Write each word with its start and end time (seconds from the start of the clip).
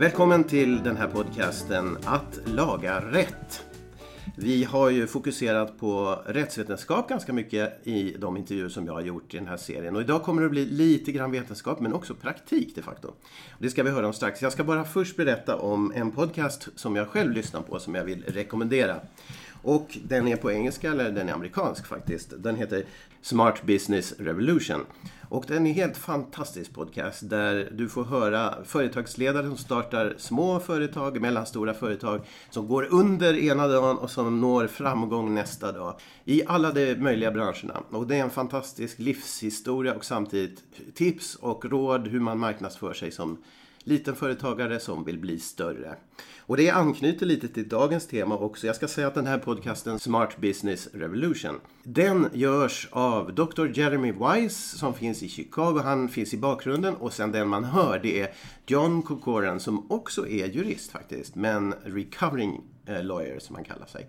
Välkommen 0.00 0.44
till 0.44 0.82
den 0.82 0.96
här 0.96 1.06
podcasten 1.06 1.98
Att 2.04 2.40
laga 2.44 3.00
rätt. 3.00 3.64
Vi 4.36 4.64
har 4.64 4.90
ju 4.90 5.06
fokuserat 5.06 5.78
på 5.78 6.22
rättsvetenskap 6.26 7.08
ganska 7.08 7.32
mycket 7.32 7.86
i 7.86 8.16
de 8.18 8.36
intervjuer 8.36 8.68
som 8.68 8.86
jag 8.86 8.92
har 8.92 9.00
gjort 9.00 9.34
i 9.34 9.36
den 9.36 9.46
här 9.46 9.56
serien. 9.56 9.96
Och 9.96 10.02
idag 10.02 10.22
kommer 10.22 10.42
det 10.42 10.46
att 10.46 10.50
bli 10.50 10.64
lite 10.64 11.12
grann 11.12 11.30
vetenskap 11.30 11.80
men 11.80 11.92
också 11.92 12.14
praktik 12.14 12.74
de 12.74 12.82
facto. 12.82 13.12
Det 13.58 13.70
ska 13.70 13.82
vi 13.82 13.90
höra 13.90 14.06
om 14.06 14.12
strax. 14.12 14.42
Jag 14.42 14.52
ska 14.52 14.64
bara 14.64 14.84
först 14.84 15.16
berätta 15.16 15.56
om 15.56 15.92
en 15.94 16.10
podcast 16.10 16.68
som 16.74 16.96
jag 16.96 17.08
själv 17.08 17.32
lyssnar 17.32 17.60
på 17.60 17.78
som 17.78 17.94
jag 17.94 18.04
vill 18.04 18.24
rekommendera. 18.26 18.96
Och 19.62 19.98
den 20.04 20.28
är 20.28 20.36
på 20.36 20.52
engelska, 20.52 20.90
eller 20.90 21.10
den 21.10 21.28
är 21.28 21.32
amerikansk 21.32 21.86
faktiskt. 21.86 22.32
Den 22.38 22.56
heter 22.56 22.84
Smart 23.22 23.62
Business 23.62 24.14
Revolution. 24.18 24.80
Och 25.30 25.44
det 25.48 25.54
är 25.54 25.56
en 25.56 25.66
helt 25.66 25.96
fantastisk 25.96 26.72
podcast 26.74 27.30
där 27.30 27.72
du 27.72 27.88
får 27.88 28.04
höra 28.04 28.64
företagsledare 28.64 29.46
som 29.46 29.56
startar 29.56 30.14
små 30.18 30.60
företag, 30.60 31.20
mellanstora 31.20 31.74
företag 31.74 32.20
som 32.50 32.68
går 32.68 32.88
under 32.90 33.38
ena 33.38 33.68
dagen 33.68 33.98
och 33.98 34.10
som 34.10 34.40
når 34.40 34.66
framgång 34.66 35.34
nästa 35.34 35.72
dag. 35.72 35.94
I 36.24 36.42
alla 36.46 36.72
de 36.72 36.94
möjliga 36.94 37.30
branscherna. 37.30 37.82
Och 37.90 38.06
det 38.06 38.16
är 38.16 38.22
en 38.22 38.30
fantastisk 38.30 38.98
livshistoria 38.98 39.94
och 39.94 40.04
samtidigt 40.04 40.64
tips 40.94 41.34
och 41.34 41.64
råd 41.64 42.08
hur 42.08 42.20
man 42.20 42.38
marknadsför 42.38 42.92
sig 42.92 43.10
som 43.10 43.38
liten 43.84 44.16
företagare 44.16 44.80
som 44.80 45.04
vill 45.04 45.18
bli 45.18 45.38
större. 45.38 45.96
Och 46.38 46.56
det 46.56 46.70
anknyter 46.70 47.26
lite 47.26 47.48
till 47.48 47.68
dagens 47.68 48.06
tema 48.06 48.36
också. 48.36 48.66
Jag 48.66 48.76
ska 48.76 48.88
säga 48.88 49.06
att 49.06 49.14
den 49.14 49.26
här 49.26 49.38
podcasten 49.38 49.98
Smart 49.98 50.36
Business 50.36 50.88
Revolution 50.92 51.60
den 51.82 52.28
görs 52.32 52.88
av 52.90 53.34
Dr. 53.34 53.66
Jeremy 53.74 54.12
Wise 54.12 54.78
som 54.78 54.94
finns 54.94 55.22
i 55.22 55.28
Chicago. 55.28 55.80
Han 55.84 56.08
finns 56.08 56.34
i 56.34 56.38
bakgrunden 56.38 56.94
och 56.94 57.12
sen 57.12 57.32
den 57.32 57.48
man 57.48 57.64
hör 57.64 57.98
det 58.02 58.20
är 58.20 58.30
John 58.66 59.02
Corcoran 59.02 59.60
som 59.60 59.90
också 59.90 60.28
är 60.28 60.46
jurist 60.46 60.90
faktiskt 60.90 61.34
men 61.34 61.74
recovering 61.84 62.60
eh, 62.86 63.04
lawyer 63.04 63.38
som 63.38 63.54
han 63.54 63.64
kallar 63.64 63.86
sig. 63.86 64.08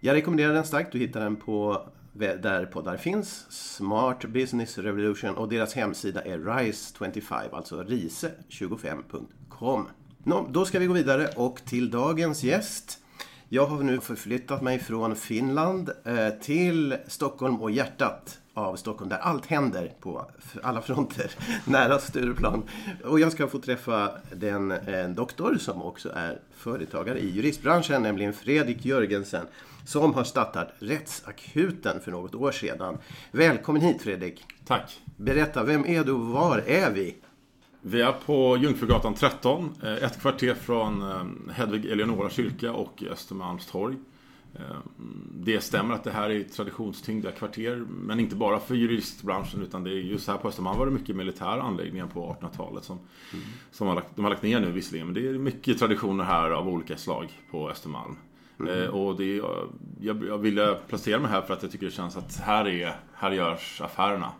Jag 0.00 0.14
rekommenderar 0.14 0.54
den 0.54 0.64
starkt. 0.64 0.92
Du 0.92 0.98
hittar 0.98 1.20
den 1.20 1.36
på 1.36 1.88
där 2.12 2.66
poddar 2.66 2.96
finns. 2.96 3.46
Smart 3.50 4.24
Business 4.24 4.78
Revolution 4.78 5.34
och 5.34 5.48
deras 5.48 5.74
hemsida 5.74 6.22
är 6.22 6.38
RISE25, 6.38 7.48
alltså 7.52 7.82
rise25.com. 7.82 9.88
Då 10.48 10.64
ska 10.64 10.78
vi 10.78 10.86
gå 10.86 10.92
vidare 10.92 11.28
och 11.36 11.64
till 11.64 11.90
dagens 11.90 12.42
gäst. 12.42 12.98
Jag 13.48 13.66
har 13.66 13.82
nu 13.82 14.00
förflyttat 14.00 14.62
mig 14.62 14.78
från 14.78 15.16
Finland 15.16 15.90
eh, 16.04 16.28
till 16.28 16.96
Stockholm 17.06 17.62
och 17.62 17.70
hjärtat 17.70 18.38
av 18.54 18.76
Stockholm 18.76 19.08
där 19.08 19.18
allt 19.18 19.46
händer 19.46 19.92
på 20.00 20.26
alla 20.62 20.82
fronter 20.82 21.30
nära 21.64 21.98
Stureplan. 21.98 22.62
Och 23.04 23.20
jag 23.20 23.32
ska 23.32 23.48
få 23.48 23.58
träffa 23.58 24.10
den 24.36 24.72
eh, 24.72 25.08
doktor 25.08 25.56
som 25.60 25.82
också 25.82 26.10
är 26.14 26.38
företagare 26.56 27.18
i 27.18 27.30
juristbranschen, 27.30 28.02
nämligen 28.02 28.32
Fredrik 28.32 28.84
Jörgensen 28.84 29.46
som 29.84 30.14
har 30.14 30.24
startat 30.24 30.74
Rättsakuten 30.78 32.00
för 32.00 32.10
något 32.10 32.34
år 32.34 32.52
sedan. 32.52 32.98
Välkommen 33.30 33.82
hit 33.82 34.02
Fredrik! 34.02 34.44
Tack! 34.66 35.00
Berätta, 35.16 35.64
vem 35.64 35.86
är 35.86 36.04
du 36.04 36.12
och 36.12 36.26
var 36.26 36.58
är 36.58 36.90
vi? 36.90 37.16
Vi 37.80 38.00
är 38.00 38.12
på 38.12 38.56
Jungfrugatan 38.56 39.14
13, 39.14 39.74
eh, 39.82 39.92
ett 39.92 40.20
kvarter 40.20 40.54
från 40.54 41.02
eh, 41.02 41.54
Hedvig 41.54 41.86
Eleonora 41.86 42.30
kyrka 42.30 42.72
och 42.72 43.02
Östermalmstorg. 43.10 43.94
Eh, 43.94 44.00
det 45.34 45.60
stämmer 45.60 45.94
att 45.94 46.04
det 46.04 46.10
här 46.10 46.30
är 46.30 46.44
traditionstyngda 46.44 47.32
kvarter, 47.32 47.84
men 47.88 48.20
inte 48.20 48.36
bara 48.36 48.60
för 48.60 48.74
juristbranschen 48.74 49.62
utan 49.62 49.84
det 49.84 49.90
är 49.90 49.94
just 49.94 50.28
här 50.28 50.36
på 50.36 50.48
Östermalm 50.48 50.78
var 50.78 50.86
det 50.86 50.92
mycket 50.92 51.16
militära 51.16 51.62
anläggningar 51.62 52.06
på 52.06 52.36
1800-talet 52.40 52.84
som, 52.84 52.98
mm. 53.32 53.44
som 53.70 53.86
har 53.88 53.94
lagt, 53.94 54.16
de 54.16 54.24
har 54.24 54.30
lagt 54.30 54.42
ner 54.42 54.60
nu 54.60 54.70
visserligen, 54.70 55.06
men 55.06 55.14
det 55.14 55.28
är 55.28 55.32
mycket 55.32 55.78
traditioner 55.78 56.24
här 56.24 56.50
av 56.50 56.68
olika 56.68 56.96
slag 56.96 57.28
på 57.50 57.70
Östermalm. 57.70 58.16
Mm. 58.60 58.90
och 58.90 59.16
det, 59.16 59.42
jag, 60.00 60.24
jag 60.24 60.38
ville 60.38 60.74
placera 60.88 61.20
mig 61.20 61.30
här 61.30 61.42
för 61.42 61.54
att 61.54 61.62
jag 61.62 61.72
tycker 61.72 61.86
det 61.86 61.92
känns 61.92 62.16
att 62.16 62.36
här, 62.36 62.68
är, 62.68 62.96
här 63.14 63.30
görs 63.30 63.80
affärerna. 63.80 64.32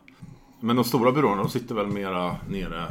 Men 0.61 0.77
de 0.77 0.85
stora 0.85 1.13
byråerna 1.13 1.43
de 1.43 1.51
sitter 1.51 1.75
väl 1.75 1.87
mera 1.87 2.37
nere 2.49 2.87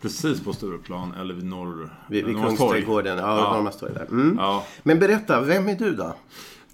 Precis 0.00 0.44
på 0.44 0.52
Stureplan 0.52 1.14
eller 1.20 1.34
vid 1.34 1.44
norr... 1.44 1.90
Vid, 2.08 2.26
vid 2.26 2.36
Kungsträdgården, 2.36 3.18
ja, 3.18 3.38
ja. 3.38 3.52
Norrmalmstorg 3.52 3.94
där. 3.94 4.06
Mm. 4.10 4.36
Ja. 4.38 4.64
Men 4.82 4.98
berätta, 4.98 5.40
vem 5.40 5.68
är 5.68 5.74
du 5.74 5.94
då? 5.94 6.14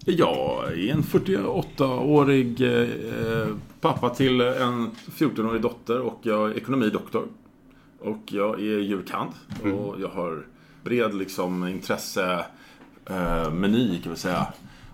Jag 0.07 0.65
är 0.73 0.93
en 0.93 1.03
48-årig 1.03 2.61
eh, 2.61 3.49
pappa 3.81 4.11
till 4.11 4.41
en 4.41 4.91
14-årig 4.91 5.63
dotter 5.63 6.01
och 6.01 6.19
jag 6.23 6.51
är 6.51 6.57
ekonomidoktor. 6.57 7.29
Och 8.01 8.23
jag 8.33 8.61
är 8.61 8.79
djurkand 8.79 9.31
mm. 9.63 9.77
och 9.77 10.01
jag 10.01 10.09
har 10.09 10.47
bred 10.83 11.15
liksom 11.15 11.69
intresse 11.69 12.47
eh, 13.07 13.51
meny 13.51 14.01
kan 14.03 14.13
vi 14.13 14.19
säga. 14.19 14.47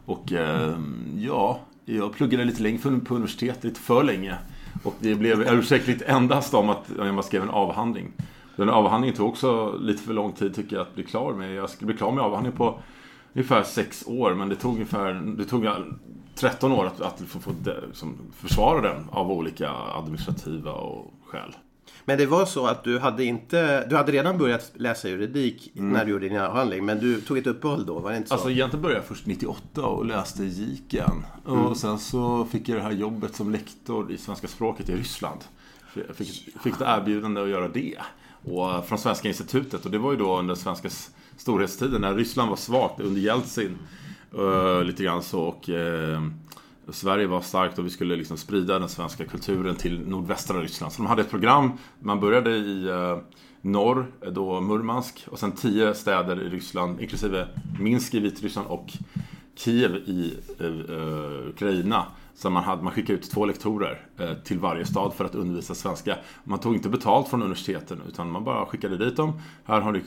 Och 0.04 0.32
eh, 0.32 0.78
ja, 1.18 1.60
jag 1.84 2.12
pluggade 2.12 2.44
lite 2.44 2.62
länge 2.62 2.78
på 2.78 3.14
universitet, 3.14 3.64
lite 3.64 3.80
för 3.80 4.04
länge. 4.04 4.38
Och 4.82 4.94
det 5.00 5.14
blev 5.14 5.40
ursäktligt 5.40 6.02
endast 6.02 6.54
om 6.54 6.68
att 6.68 6.90
jag 6.96 7.24
skrev 7.24 7.42
en 7.42 7.50
avhandling. 7.50 8.12
Den 8.56 8.68
avhandlingen 8.68 9.16
tog 9.16 9.28
också 9.28 9.76
lite 9.80 10.02
för 10.02 10.14
lång 10.14 10.32
tid 10.32 10.54
tycker 10.54 10.76
jag 10.76 10.82
att 10.82 10.94
bli 10.94 11.04
klar 11.04 11.34
med. 11.34 11.54
Jag 11.54 11.70
skulle 11.70 11.86
bli 11.86 11.96
klar 11.96 12.12
med 12.12 12.24
avhandlingen 12.24 12.58
på 12.58 12.80
ungefär 13.32 13.62
sex 13.62 14.04
år 14.06 14.34
men 14.34 14.48
det 14.48 14.56
tog 14.56 14.74
ungefär 14.74 15.14
det 15.38 15.44
tog 15.44 15.68
13 16.34 16.72
år 16.72 16.86
att, 16.86 17.00
att 17.00 17.20
få, 17.20 17.38
få 17.38 17.50
liksom, 17.86 18.18
försvara 18.36 18.80
den 18.80 19.08
av 19.10 19.30
olika 19.30 19.70
administrativa 19.70 20.72
och 20.72 21.14
skäl. 21.26 21.54
Men 22.04 22.18
det 22.18 22.26
var 22.26 22.46
så 22.46 22.66
att 22.66 22.84
du 22.84 22.98
hade 22.98 23.24
inte, 23.24 23.86
du 23.86 23.96
hade 23.96 24.12
redan 24.12 24.38
börjat 24.38 24.72
läsa 24.74 25.08
juridik 25.08 25.72
mm. 25.76 25.92
när 25.92 26.04
du 26.04 26.10
gjorde 26.10 26.28
din 26.28 26.38
avhandling, 26.38 26.84
men 26.84 26.98
du 26.98 27.20
tog 27.20 27.38
ett 27.38 27.46
uppehåll 27.46 27.86
då, 27.86 27.98
var 27.98 28.10
det 28.10 28.16
inte 28.16 28.28
så? 28.28 28.34
Alltså 28.34 28.50
egentligen 28.50 28.82
började 28.82 29.00
jag 29.00 29.08
först 29.08 29.26
98 29.26 29.82
och 29.86 30.06
läste 30.06 30.44
JIKen. 30.44 31.24
Mm. 31.48 31.66
Och 31.66 31.76
sen 31.76 31.98
så 31.98 32.44
fick 32.44 32.68
jag 32.68 32.78
det 32.78 32.82
här 32.82 32.90
jobbet 32.90 33.36
som 33.36 33.50
lektor 33.50 34.12
i 34.12 34.18
svenska 34.18 34.48
språket 34.48 34.88
i 34.88 34.96
Ryssland. 34.96 35.40
Jag 35.94 36.16
fick, 36.16 36.48
fick 36.62 36.74
ett 36.74 36.80
erbjudande 36.80 37.42
att 37.42 37.48
göra 37.48 37.68
det. 37.68 37.96
Och 38.44 38.86
från 38.86 38.98
Svenska 38.98 39.28
institutet. 39.28 39.84
Och 39.84 39.90
det 39.90 39.98
var 39.98 40.12
ju 40.12 40.18
då 40.18 40.38
under 40.38 40.54
svenska 40.54 40.88
storhetstiden 41.36 42.00
när 42.00 42.14
Ryssland 42.14 42.50
var 42.50 42.56
svagt 42.56 43.00
under 43.00 43.20
Jeltsin. 43.20 43.78
Uh, 44.38 44.84
lite 44.84 45.02
grann 45.02 45.22
så. 45.22 45.40
Och, 45.40 45.68
uh, 45.68 46.20
Sverige 46.92 47.26
var 47.26 47.40
starkt 47.40 47.78
och 47.78 47.86
vi 47.86 47.90
skulle 47.90 48.16
liksom 48.16 48.36
sprida 48.36 48.78
den 48.78 48.88
svenska 48.88 49.24
kulturen 49.24 49.76
till 49.76 50.08
nordvästra 50.08 50.60
Ryssland. 50.60 50.92
Så 50.92 51.02
de 51.02 51.06
hade 51.06 51.22
ett 51.22 51.30
program. 51.30 51.72
Man 52.00 52.20
började 52.20 52.50
i 52.50 52.88
eh, 52.88 53.18
norr, 53.60 54.12
eh, 54.20 54.32
då 54.32 54.60
Murmansk, 54.60 55.26
och 55.30 55.38
sen 55.38 55.52
tio 55.52 55.94
städer 55.94 56.42
i 56.42 56.48
Ryssland, 56.48 57.00
inklusive 57.00 57.48
Minsk 57.80 58.14
i 58.14 58.20
Vitryssland 58.20 58.68
och 58.68 58.92
Kiev 59.54 59.96
i 59.96 60.34
eh, 60.58 61.48
Ukraina. 61.48 62.06
Så 62.40 62.50
man, 62.50 62.64
hade, 62.64 62.82
man 62.82 62.92
skickade 62.92 63.18
ut 63.18 63.30
två 63.30 63.46
lektorer 63.46 64.06
eh, 64.18 64.34
till 64.34 64.58
varje 64.58 64.86
stad 64.86 65.14
för 65.14 65.24
att 65.24 65.34
undervisa 65.34 65.74
svenska. 65.74 66.16
Man 66.44 66.58
tog 66.58 66.74
inte 66.74 66.88
betalt 66.88 67.28
från 67.28 67.42
universiteten 67.42 68.02
utan 68.08 68.30
man 68.30 68.44
bara 68.44 68.66
skickade 68.66 68.96
dit 68.96 69.16
dem. 69.16 69.32
Här 69.64 69.80
har 69.80 69.92
ni 69.92 69.98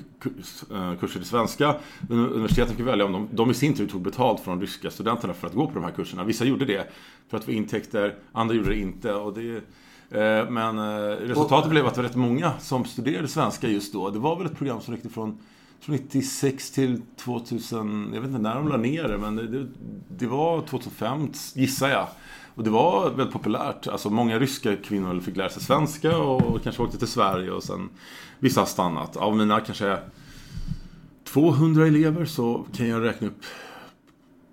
eh, 0.72 1.00
kurser 1.00 1.20
i 1.20 1.24
svenska. 1.24 1.76
Universiteten 2.10 2.76
fick 2.76 2.86
välja 2.86 3.06
om 3.06 3.12
de, 3.12 3.30
de 3.32 3.52
i 3.52 3.54
sin 3.54 3.74
tur 3.74 3.88
tog 3.88 4.02
betalt 4.02 4.40
från 4.40 4.62
ryska 4.62 4.92
studenterna 4.92 5.34
för 5.34 5.48
att 5.48 5.54
gå 5.54 5.68
på 5.68 5.74
de 5.74 5.84
här 5.84 5.92
kurserna. 5.92 6.24
Vissa 6.24 6.46
gjorde 6.46 6.66
det 6.66 6.92
för 7.30 7.38
att 7.38 7.44
få 7.44 7.52
intäkter, 7.52 8.16
andra 8.32 8.56
gjorde 8.56 8.70
det 8.70 8.80
inte. 8.80 9.14
Och 9.14 9.34
det, 9.34 9.56
eh, 10.10 10.50
men 10.50 10.78
eh, 10.78 11.16
resultatet 11.16 11.70
blev 11.70 11.86
att 11.86 11.96
det 11.96 12.02
var 12.02 12.10
rätt 12.10 12.16
många 12.16 12.52
som 12.60 12.86
studerade 12.86 13.28
svenska 13.28 13.68
just 13.68 13.94
då. 13.94 14.10
Det 14.10 14.20
var 14.20 14.36
väl 14.36 14.46
ett 14.46 14.58
program 14.58 14.82
som 14.82 14.94
räckte 14.94 15.10
från 15.10 15.38
96 15.88 16.72
till 16.72 17.02
2000, 17.18 18.12
jag 18.14 18.22
vet 18.22 18.28
inte 18.28 18.42
när 18.42 18.56
de 18.56 18.68
la 18.68 18.78
ner 18.78 19.04
det, 19.08 19.18
men 19.18 19.36
det, 19.36 19.68
det 20.18 20.28
var 20.28 20.62
2005 20.62 21.32
gissar 21.54 21.90
jag. 21.90 22.08
Och 22.56 22.64
det 22.64 22.70
var 22.70 23.10
väldigt 23.10 23.34
populärt. 23.34 23.88
Alltså 23.88 24.10
många 24.10 24.40
ryska 24.40 24.76
kvinnor 24.76 25.20
fick 25.20 25.38
lära 25.38 25.50
sig 25.50 25.64
svenska 25.64 26.18
och 26.18 26.64
kanske 26.64 26.84
åkte 26.84 26.98
till 26.98 27.08
Sverige 27.08 27.52
och 27.52 27.64
sen 27.64 27.90
vissa 28.40 28.62
har 28.62 28.66
stannat. 28.66 29.18
Av 29.18 29.38
mina 29.38 29.60
kanske 29.60 29.98
200 31.24 31.88
elever 31.88 32.26
så 32.26 32.66
kan 32.74 32.88
jag 32.88 33.04
räkna 33.04 33.28
upp 33.28 33.44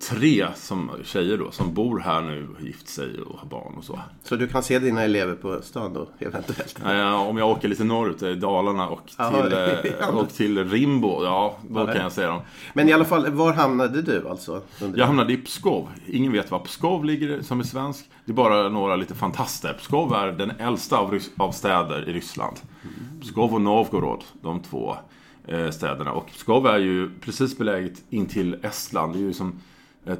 tre 0.09 0.47
som 0.55 0.91
tjejer 1.03 1.37
då 1.37 1.51
som 1.51 1.73
bor 1.73 1.99
här 1.99 2.21
nu, 2.21 2.47
gift 2.59 2.87
sig 2.87 3.21
och 3.21 3.39
har 3.39 3.47
barn 3.47 3.73
och 3.77 3.83
så. 3.83 3.99
Så 4.23 4.35
du 4.35 4.47
kan 4.47 4.63
se 4.63 4.79
dina 4.79 5.03
elever 5.03 5.35
på 5.35 5.61
stan 5.61 5.93
då 5.93 6.07
eventuellt? 6.19 6.79
Ja, 6.83 7.17
om 7.17 7.37
jag 7.37 7.49
åker 7.49 7.67
lite 7.67 7.83
norrut, 7.83 8.23
i 8.23 8.35
Dalarna 8.35 8.89
och 8.89 9.07
till, 9.07 9.15
Aha, 10.01 10.11
och 10.11 10.29
till 10.29 10.69
Rimbo, 10.69 11.23
ja 11.23 11.57
då 11.67 11.79
ja, 11.79 11.85
kan 11.85 12.01
jag 12.01 12.11
se 12.11 12.25
dem. 12.25 12.41
Men 12.73 12.89
i 12.89 12.93
alla 12.93 13.05
fall, 13.05 13.31
var 13.31 13.53
hamnade 13.53 14.01
du 14.01 14.29
alltså? 14.29 14.61
Jag 14.95 15.05
hamnade 15.05 15.33
i 15.33 15.37
Pskov. 15.37 15.89
Ingen 16.07 16.31
vet 16.31 16.51
var 16.51 16.59
Pskov 16.59 17.05
ligger 17.05 17.41
som 17.41 17.59
är 17.59 17.63
svensk. 17.63 18.09
Det 18.25 18.31
är 18.31 18.35
bara 18.35 18.69
några 18.69 18.95
lite 18.95 19.15
fantaster. 19.15 19.73
Pskov 19.73 20.13
är 20.13 20.31
den 20.31 20.51
äldsta 20.51 20.97
av, 20.97 21.19
av 21.37 21.51
städer 21.51 22.09
i 22.09 22.13
Ryssland. 22.13 22.55
Pskov 23.21 23.53
och 23.53 23.61
Novgorod, 23.61 24.23
de 24.41 24.59
två 24.59 24.95
eh, 25.47 25.69
städerna. 25.69 26.11
Och 26.11 26.27
Pskov 26.31 26.67
är 26.67 26.77
ju 26.77 27.09
precis 27.19 27.57
beläget 27.57 28.03
in 28.09 28.25
till 28.25 28.57
Estland. 28.63 29.13
Det 29.13 29.19
är 29.19 29.21
ju 29.21 29.33
som 29.33 29.47
eh, 29.47 29.53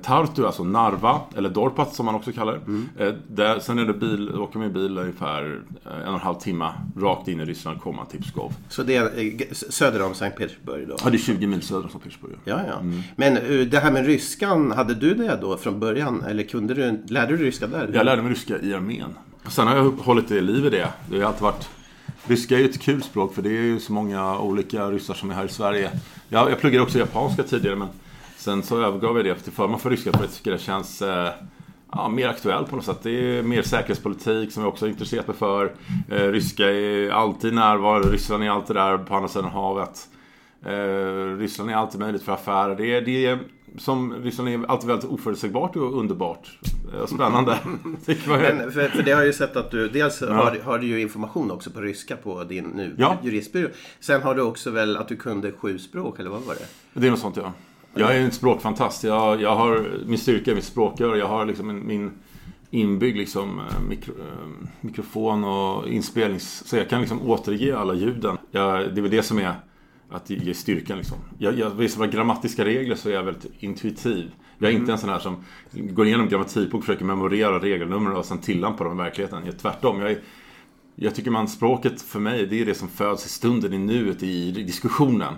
Tartu, 0.02 0.46
alltså 0.46 0.64
Narva, 0.64 1.22
eller 1.36 1.50
Dorpat 1.50 1.96
som 1.96 2.06
man 2.06 2.16
också 2.16 2.32
kallar 2.32 2.60
det. 2.98 3.18
Där, 3.28 3.60
sen 3.60 3.80
är 3.80 3.86
det 3.86 3.94
bil, 3.94 4.36
åker 4.36 4.60
man 4.60 4.74
bil 4.74 4.98
ungefär 4.98 5.62
eh, 5.86 6.02
en 6.02 6.08
och 6.08 6.14
en 6.14 6.20
halv 6.20 6.36
timme 6.36 6.74
rakt 6.98 7.28
in 7.28 7.40
i 7.40 7.46
Ryssland 7.46 7.82
komma 7.82 8.06
till 8.06 8.22
Pskov. 8.22 8.54
Så 8.70 8.84
det 8.84 8.96
är 8.96 9.04
eh, 9.04 9.52
söder 9.52 10.06
om 10.06 10.14
Sankt 10.14 10.38
Petersburg 10.38 10.88
då? 10.88 10.96
Ja, 11.04 11.10
det 11.10 11.16
är 11.16 11.20
20 11.20 11.48
mil 11.48 11.62
söder 11.62 11.84
om 11.84 11.90
Sankt 11.90 12.04
Petersburg. 12.04 12.36
Ja, 12.44 12.60
ja. 12.68 12.82
Men 13.16 13.38
eh, 13.38 13.68
det 13.68 13.80
här 13.80 13.92
med 13.92 14.06
ryskan, 14.06 14.72
hade 14.72 14.94
du 14.94 15.14
det 15.14 15.38
då 15.42 15.58
från 15.58 15.80
början? 15.80 16.24
Eller 16.24 16.44
kunde 16.44 16.74
du, 16.74 17.04
lärde 17.08 17.32
du 17.32 17.38
dig 17.38 17.46
ryska 17.46 17.68
där? 17.68 17.92
Jag 17.94 18.06
lärde 18.06 18.22
mig 18.22 18.32
ryska 18.32 18.60
i 18.60 18.74
armén. 18.74 19.16
Sen 19.48 19.68
har 19.68 19.76
jag 19.76 19.92
hållit 19.92 20.30
det 20.30 20.36
i 20.36 20.42
liv 20.42 20.66
i 20.66 20.70
det. 20.70 20.88
Det 21.10 21.20
har 21.20 21.28
alltid 21.28 21.42
varit... 21.42 21.70
Ryska 22.28 22.56
är 22.56 22.60
ju 22.60 22.70
ett 22.70 22.82
kul 22.82 23.04
språk 23.04 23.36
för 23.36 23.42
det 23.42 23.50
är 23.50 23.62
ju 23.62 23.80
så 23.80 23.94
många 23.94 24.40
olika 24.40 24.90
ryssar 24.90 25.14
som 25.14 25.30
är 25.32 25.34
här 25.34 25.46
i 25.46 25.50
Sverige. 25.50 25.92
Jag, 26.30 26.52
jag 26.52 26.60
pluggade 26.60 26.84
också 26.84 27.00
japanska 27.00 27.44
tidigare 27.44 27.76
men 27.76 27.88
sen 28.42 28.64
så 28.64 28.82
övergav 28.82 29.18
jag 29.18 29.26
det 29.26 29.36
till 29.36 29.52
förmån 29.52 29.80
för 29.80 29.90
ryska 29.90 30.12
för 30.12 30.20
jag 30.20 30.34
tycker 30.34 30.52
det 30.52 30.58
känns 30.58 31.02
eh, 31.02 31.30
ja, 31.92 32.10
mer 32.10 32.28
aktuellt 32.28 32.70
på 32.70 32.76
något 32.76 32.86
sätt. 32.86 33.00
Det 33.04 33.38
är 33.38 33.44
mer 33.44 33.62
säkerhetspolitik 33.62 34.52
som 34.52 34.64
jag 34.64 34.70
också 34.74 34.88
intresserat 34.88 35.28
mig 35.28 35.38
för. 35.38 35.74
Eh, 36.10 36.28
ryska 36.28 36.72
är 36.72 37.10
alltid 37.10 37.54
närvarande, 37.54 38.08
Ryssland 38.10 38.44
är 38.44 38.50
alltid 38.50 38.76
där 38.76 38.98
på 38.98 39.16
andra 39.16 39.30
sidan 39.30 39.52
havet. 39.52 40.08
Eh, 40.66 41.38
Ryssland 41.38 41.70
är 41.72 41.76
alltid 41.76 42.00
möjligt 42.00 42.24
för 42.24 42.32
affärer. 42.32 42.76
Det 42.76 42.96
är, 42.96 43.02
det 43.02 43.26
är 43.26 43.40
som 43.78 44.14
Ryssland 44.14 44.50
är 44.50 44.66
alltid 44.68 44.88
väldigt 44.88 45.10
oförutsägbart 45.10 45.76
och 45.76 46.00
underbart. 46.00 46.60
Eh, 47.00 47.06
Spännande. 47.06 47.58
Men 47.64 47.98
för, 48.72 48.88
för 48.88 49.04
det 49.04 49.12
har 49.12 49.20
jag 49.20 49.28
ju 49.28 49.34
sett 49.34 49.56
att 49.56 49.72
du, 49.72 49.90
dels 49.90 50.22
har, 50.22 50.60
har 50.66 50.78
du 50.80 50.88
ju 50.88 51.02
information 51.02 51.52
också 51.52 51.72
på 51.72 51.82
ryska 51.82 52.16
på 52.16 52.44
din 52.44 52.64
nu 52.66 52.96
Ja. 52.98 53.18
juristbyrå. 53.24 53.68
Sen 54.00 54.22
har 54.22 54.36
du 54.36 54.42
också 54.42 54.72
väl 54.72 54.98
att 54.98 55.08
du 55.08 55.16
kunde 55.16 55.52
sju 55.52 55.80
språk, 55.80 56.20
eller 56.20 56.30
vad 56.30 56.42
var 56.42 56.54
det? 56.56 56.66
Det 57.00 57.08
är 57.08 57.12
något 57.12 57.20
sånt 57.20 57.38
ja. 57.38 57.54
Jag 57.94 58.18
är 58.18 58.22
en 58.22 58.32
språkfantast. 58.32 59.04
Jag, 59.04 59.42
jag 59.42 59.56
har 59.56 60.00
min 60.06 60.18
styrka 60.18 60.56
mitt 60.56 60.64
språkrör. 60.64 61.16
Jag 61.16 61.28
har 61.28 61.46
liksom 61.46 61.70
en, 61.70 61.88
min 61.88 62.12
inbyggd 62.70 63.18
liksom, 63.18 63.60
eh, 63.60 63.82
mikro, 63.90 64.14
eh, 64.14 64.68
mikrofon 64.82 65.44
och 65.44 65.88
inspelnings... 65.88 66.64
Så 66.68 66.78
jag 66.78 66.90
kan 66.90 67.00
liksom 67.00 67.30
återge 67.30 67.78
alla 67.78 67.94
ljuden. 67.94 68.38
Jag, 68.52 68.80
det 68.80 69.00
är 69.00 69.02
väl 69.02 69.12
det 69.12 69.24
som 69.24 69.40
är 69.40 69.54
att 70.10 70.30
ge 70.30 70.54
styrkan 70.54 70.98
liksom. 70.98 71.18
Jag, 71.38 71.60
jag, 71.60 71.70
vid 71.70 71.92
sådana 71.92 72.12
grammatiska 72.12 72.66
regler 72.66 72.96
så 72.96 73.10
är 73.10 73.14
jag 73.14 73.24
väldigt 73.24 73.52
intuitiv. 73.60 74.32
Jag 74.58 74.72
är 74.72 74.76
inte 74.76 74.92
en 74.92 74.98
sån 74.98 75.10
här 75.10 75.20
som 75.20 75.44
går 75.72 76.08
igenom 76.08 76.28
grammatikbok 76.28 76.80
och 76.80 76.86
försöker 76.86 77.06
memorera 77.06 77.60
regelnummer 77.60 78.14
och 78.14 78.26
sen 78.26 78.38
tillämpa 78.38 78.84
dem 78.84 78.94
i 79.00 79.04
verkligheten. 79.04 79.42
Jag, 79.46 79.60
tvärtom. 79.60 80.02
Jag 80.02 80.12
är, 80.12 80.20
jag 80.96 81.16
tycker 81.16 81.32
man, 81.32 81.48
språket 81.48 82.02
för 82.02 82.20
mig, 82.20 82.46
det 82.46 82.62
är 82.62 82.66
det 82.66 82.76
som 82.76 82.88
föds 82.88 83.26
i 83.26 83.30
stunden, 83.30 83.74
i 83.74 83.78
nuet, 83.78 84.24
i 84.24 84.52
diskussionen. 84.52 85.34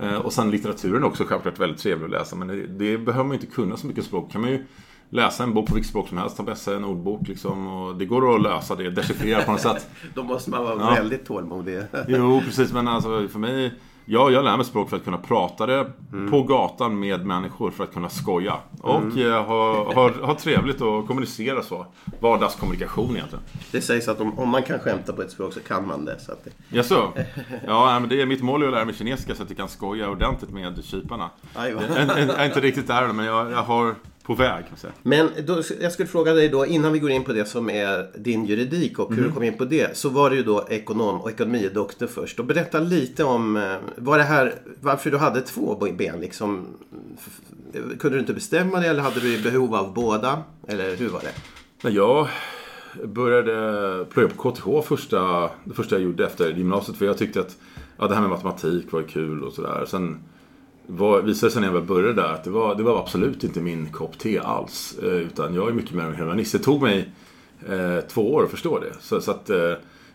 Eh, 0.00 0.14
och 0.16 0.32
sen 0.32 0.50
litteraturen 0.50 1.04
också 1.04 1.24
självklart 1.24 1.60
väldigt 1.60 1.80
trevlig 1.80 2.04
att 2.04 2.10
läsa. 2.10 2.36
Men 2.36 2.48
det, 2.48 2.66
det 2.66 2.98
behöver 2.98 3.24
man 3.24 3.34
inte 3.34 3.46
kunna 3.46 3.76
så 3.76 3.86
mycket 3.86 4.04
språk. 4.04 4.32
kan 4.32 4.40
man 4.40 4.50
ju 4.50 4.64
läsa 5.10 5.42
en 5.44 5.54
bok 5.54 5.66
på 5.68 5.74
vilket 5.74 5.90
språk 5.90 6.08
som 6.08 6.18
helst, 6.18 6.36
ta 6.36 6.42
med 6.42 6.58
sig 6.58 6.76
en 6.76 6.84
ordbok 6.84 7.28
liksom. 7.28 7.66
Och 7.66 7.96
det 7.96 8.04
går 8.06 8.34
att 8.34 8.42
lösa 8.42 8.74
det, 8.74 8.90
dechiffrera 8.90 9.42
på 9.42 9.52
något 9.52 9.60
sätt. 9.60 9.88
Då 10.14 10.22
måste 10.22 10.50
man 10.50 10.64
vara 10.64 10.80
Ja. 10.80 10.90
väldigt 10.90 11.26
tålmodig. 11.26 11.82
Jo, 12.08 12.42
precis. 12.44 12.72
Men 12.72 12.88
alltså 12.88 13.28
för 13.28 13.38
mig... 13.38 13.72
Ja, 14.08 14.30
jag 14.30 14.44
lär 14.44 14.56
mig 14.56 14.66
språk 14.66 14.90
för 14.90 14.96
att 14.96 15.04
kunna 15.04 15.18
prata 15.18 15.66
det 15.66 15.86
på 16.30 16.42
gatan 16.42 16.98
med 17.00 17.26
människor 17.26 17.70
för 17.70 17.84
att 17.84 17.92
kunna 17.94 18.08
skoja. 18.08 18.54
Och 18.80 19.18
eh, 19.18 19.44
ha, 19.44 19.92
ha, 19.94 20.10
ha 20.10 20.34
trevligt 20.34 20.80
och 20.80 21.06
kommunicera 21.06 21.62
så. 21.62 21.86
Vardagskommunikation 22.20 23.16
egentligen. 23.16 23.44
Det 23.72 23.80
sägs 23.80 24.08
att 24.08 24.20
om, 24.20 24.38
om 24.38 24.48
man 24.48 24.62
kan 24.62 24.78
skämta 24.78 25.12
på 25.12 25.22
ett 25.22 25.30
språk 25.30 25.52
så 25.52 25.60
kan 25.60 25.86
man 25.86 26.04
det. 26.04 26.20
Så 26.20 26.32
att 26.32 26.44
det 26.44 26.50
Jaså? 26.76 27.12
Ja, 27.66 27.86
nej, 27.90 28.00
men 28.00 28.08
det 28.08 28.22
är 28.22 28.26
mitt 28.26 28.42
mål 28.42 28.62
är 28.62 28.66
att 28.66 28.72
lära 28.72 28.84
mig 28.84 28.94
kinesiska 28.94 29.34
så 29.34 29.42
att 29.42 29.50
jag 29.50 29.56
kan 29.56 29.68
skoja 29.68 30.10
ordentligt 30.10 30.50
med 30.50 30.84
kyparna. 30.84 31.30
Jag, 31.54 31.70
jag 31.72 32.40
är 32.40 32.44
inte 32.44 32.60
riktigt 32.60 32.86
där 32.86 33.12
men 33.12 33.26
jag, 33.26 33.52
jag 33.52 33.62
har 33.62 33.94
på 34.26 34.34
väg. 34.34 34.64
Men 35.02 35.28
då, 35.46 35.62
jag 35.80 35.92
skulle 35.92 36.08
fråga 36.08 36.32
dig 36.32 36.48
då, 36.48 36.66
innan 36.66 36.92
vi 36.92 36.98
går 36.98 37.10
in 37.10 37.24
på 37.24 37.32
det 37.32 37.44
som 37.44 37.70
är 37.70 38.18
din 38.18 38.46
juridik 38.46 38.98
och 38.98 39.10
hur 39.10 39.16
Mhm. 39.18 39.28
du 39.28 39.34
kom 39.34 39.42
in 39.42 39.56
på 39.58 39.64
det. 39.64 39.96
Så 39.96 40.08
var 40.08 40.30
du 40.30 40.36
ju 40.36 40.42
då 40.42 40.66
ekonom 40.70 41.20
och 41.20 41.30
ekonomidoktor 41.30 42.06
först. 42.06 42.38
Och 42.40 42.44
berätta 42.46 42.80
lite 42.80 43.24
om 43.24 43.56
eh, 43.56 43.76
vad 43.96 44.18
det 44.18 44.22
här, 44.24 44.54
varför 44.80 45.10
du 45.10 45.16
hade 45.16 45.40
två 45.40 45.88
ben. 45.98 46.20
Liksom, 46.20 46.66
kunde 47.98 48.16
du 48.16 48.18
inte 48.20 48.32
bestämma 48.34 48.80
det 48.80 48.86
eller 48.86 49.02
hade 49.02 49.20
du 49.20 49.42
behov 49.42 49.74
av 49.74 49.94
båda? 49.94 50.42
Eller 50.68 50.96
hur 50.96 51.08
var 51.08 51.20
det? 51.20 51.32
När 51.82 51.90
jag 51.90 52.28
började 53.04 54.04
plugga 54.04 54.28
på 54.36 54.52
KTH 54.52 54.82
första, 54.88 55.50
det 55.64 55.74
första 55.74 55.94
jag 55.94 56.02
gjorde 56.02 56.26
efter 56.26 56.50
gymnasiet. 56.52 56.98
För 56.98 57.06
jag 57.06 57.18
tyckte 57.18 57.40
att 57.40 57.56
ja, 57.98 58.06
det 58.08 58.14
här 58.14 58.20
med 58.20 58.30
matematik 58.30 58.92
var 58.92 59.02
kul 59.02 59.42
och 59.42 59.52
sådär. 59.52 59.84
Sen 59.88 60.18
var, 60.86 61.22
visade 61.22 61.52
sig 61.52 61.60
när 61.60 61.68
jag 61.68 61.74
väl 61.74 61.82
började 61.82 62.12
där 62.12 62.32
att 62.32 62.44
det 62.44 62.50
var, 62.50 62.74
det 62.74 62.82
var 62.82 62.98
absolut 62.98 63.44
inte 63.44 63.60
min 63.60 63.92
kopp 63.92 64.18
te 64.18 64.38
alls. 64.38 64.98
Eh, 65.02 65.08
Utan 65.08 65.54
jag 65.54 65.68
är 65.68 65.72
mycket 65.72 65.94
mer 65.94 66.04
en 66.04 66.14
humanist. 66.14 66.52
Det 66.52 66.58
tog 66.58 66.82
mig 66.82 67.10
eh, 67.68 68.00
två 68.08 68.34
år 68.34 68.44
att 68.44 68.50
förstå 68.50 68.78
det. 68.78 68.92
Så, 69.00 69.20
så 69.20 69.30
att 69.30 69.50
eh, 69.50 69.72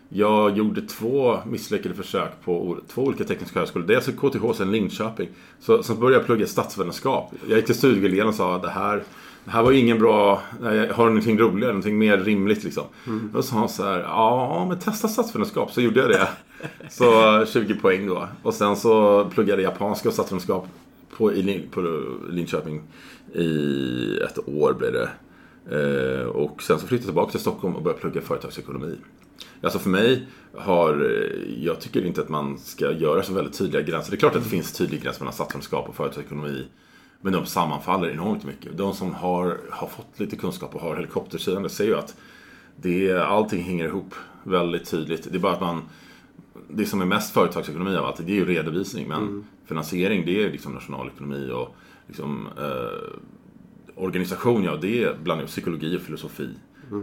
jag 0.08 0.56
gjorde 0.56 0.82
två 0.82 1.38
misslyckade 1.46 1.94
försök 1.94 2.30
på 2.44 2.78
två 2.88 3.02
olika 3.02 3.24
tekniska 3.24 3.58
högskolor. 3.58 3.86
Dels 3.86 4.06
KTH, 4.06 4.58
sen 4.58 4.72
Linköping. 4.72 5.28
Så, 5.60 5.82
så 5.82 5.94
började 5.94 6.16
jag 6.16 6.26
plugga 6.26 6.46
statsvetenskap. 6.46 7.32
Jag 7.48 7.56
gick 7.56 7.66
till 7.66 7.74
studieledaren 7.74 8.28
och 8.28 8.34
sa 8.34 8.56
att 8.56 8.62
det 8.62 8.70
här, 8.70 9.02
det 9.44 9.50
här 9.50 9.62
var 9.62 9.72
ingen 9.72 9.98
bra... 9.98 10.42
Jag 10.62 10.94
har 10.94 11.06
någonting 11.06 11.38
roligare, 11.38 11.72
någonting 11.72 11.98
mer 11.98 12.18
rimligt 12.18 12.64
liksom. 12.64 12.84
Då 13.32 13.42
sa 13.42 13.56
han 13.56 13.68
så 13.68 13.84
här, 13.84 14.00
ja 14.00 14.66
men 14.68 14.78
testa 14.78 15.08
statsvetenskap. 15.08 15.72
Så 15.72 15.80
gjorde 15.80 16.00
jag 16.00 16.10
det. 16.10 16.28
Så 16.90 17.46
20 17.46 17.74
poäng 17.74 18.06
då. 18.06 18.28
Och 18.42 18.54
sen 18.54 18.76
så 18.76 19.24
pluggade 19.24 19.62
jag 19.62 19.72
japanska 19.72 20.08
och 20.08 20.14
statsvetenskap 20.14 20.66
på, 21.16 21.32
i, 21.32 21.42
Lin- 21.42 21.68
på 21.70 21.80
Linköping 22.30 22.82
i 23.34 24.18
ett 24.18 24.38
år 24.48 24.74
blev 24.78 24.92
det. 24.92 25.08
Eh, 25.70 26.26
och 26.26 26.62
sen 26.62 26.78
så 26.78 26.86
flyttade 26.86 26.96
jag 26.96 27.04
tillbaka 27.06 27.30
till 27.30 27.40
Stockholm 27.40 27.76
och 27.76 27.82
började 27.82 28.00
plugga 28.00 28.20
företagsekonomi. 28.20 28.96
Alltså 29.62 29.78
för 29.78 29.90
mig 29.90 30.26
har, 30.56 30.90
eh, 30.94 31.64
jag 31.64 31.80
tycker 31.80 32.04
inte 32.06 32.20
att 32.20 32.28
man 32.28 32.58
ska 32.58 32.92
göra 32.92 33.22
så 33.22 33.32
väldigt 33.32 33.58
tydliga 33.58 33.82
gränser. 33.82 34.10
Det 34.10 34.16
är 34.16 34.18
klart 34.18 34.36
att 34.36 34.42
det 34.44 34.48
finns 34.50 34.72
tydlig 34.72 35.02
gräns 35.02 35.20
mellan 35.20 35.32
statsvetenskap 35.32 35.88
och 35.88 35.96
företagsekonomi. 35.96 36.66
Men 37.20 37.32
de 37.32 37.46
sammanfaller 37.46 38.10
enormt 38.10 38.44
mycket. 38.44 38.76
De 38.78 38.94
som 38.94 39.14
har, 39.14 39.60
har 39.70 39.86
fått 39.86 40.20
lite 40.20 40.36
kunskap 40.36 40.74
och 40.74 40.80
har 40.80 40.96
helikoptersidan, 40.96 41.62
det 41.62 41.68
ser 41.70 41.84
ju 41.84 41.96
att 41.96 42.16
det, 42.76 43.12
allting 43.12 43.62
hänger 43.62 43.84
ihop 43.84 44.14
väldigt 44.42 44.90
tydligt. 44.90 45.28
Det 45.30 45.36
är 45.36 45.40
bara 45.40 45.52
att 45.52 45.60
man, 45.60 45.82
det 46.68 46.86
som 46.86 47.00
är 47.00 47.04
mest 47.04 47.34
företagsekonomi 47.34 47.96
av 47.96 48.04
allt, 48.04 48.26
det 48.26 48.32
är 48.32 48.36
ju 48.36 48.44
redovisning. 48.44 49.08
Men 49.08 49.44
finansiering, 49.66 50.24
det 50.26 50.44
är 50.44 50.50
liksom 50.50 50.72
nationalekonomi 50.72 51.50
och 51.50 51.76
liksom, 52.06 52.48
eh, 52.58 53.18
organisation, 53.94 54.64
ja 54.64 54.76
det 54.76 55.02
är 55.02 55.16
bland 55.22 55.40
annat 55.40 55.50
psykologi 55.50 55.96
och 55.96 56.00
filosofi. 56.00 56.48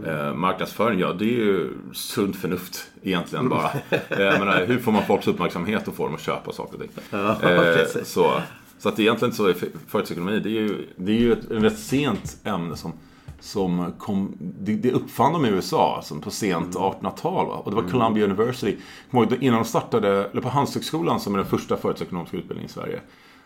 Eh, 0.06 0.34
marknadsföring, 0.34 1.00
ja 1.00 1.12
det 1.12 1.24
är 1.24 1.44
ju 1.44 1.68
sunt 1.92 2.36
förnuft 2.36 2.90
egentligen 3.02 3.48
bara. 3.48 3.70
Eh, 4.08 4.22
jag 4.22 4.38
menar, 4.38 4.66
hur 4.66 4.78
får 4.78 4.92
man 4.92 5.06
folks 5.06 5.28
uppmärksamhet 5.28 5.88
och 5.88 5.94
får 5.94 6.04
dem 6.04 6.14
att 6.14 6.20
köpa 6.20 6.52
saker 6.52 6.74
och 6.74 6.80
ting. 6.80 6.90
Eh, 7.50 8.04
så, 8.04 8.40
så 8.78 8.88
att 8.88 9.00
egentligen 9.00 9.34
så 9.34 9.46
är 9.46 9.54
företagsekonomi, 9.86 10.40
det 10.40 10.48
är 10.48 10.60
ju, 10.60 10.86
det 10.96 11.12
är 11.12 11.16
ju 11.16 11.32
ett, 11.32 11.50
ett 11.50 11.62
rätt 11.62 11.78
sent 11.78 12.36
ämne 12.44 12.76
som, 12.76 12.92
som 13.40 13.92
kom, 13.98 14.36
det, 14.38 14.74
det 14.74 14.92
uppfann 14.92 15.32
de 15.32 15.46
i 15.46 15.48
USA 15.48 16.00
som 16.02 16.20
på 16.20 16.30
sent 16.30 16.76
1800-tal. 16.76 17.46
Va? 17.46 17.54
Och 17.54 17.70
det 17.70 17.76
var 17.76 17.88
Columbia 17.88 18.24
University. 18.24 18.76
Ihåg, 19.10 19.32
innan 19.40 19.62
de 19.62 19.64
startade, 19.64 20.24
eller 20.24 20.42
på 20.42 20.48
Handelshögskolan 20.48 21.20
som 21.20 21.34
är 21.34 21.38
den 21.38 21.46
första 21.46 21.76
företagsekonomiska 21.76 22.36
utbildningen 22.36 22.70
i 22.70 22.72
Sverige. 22.72 23.00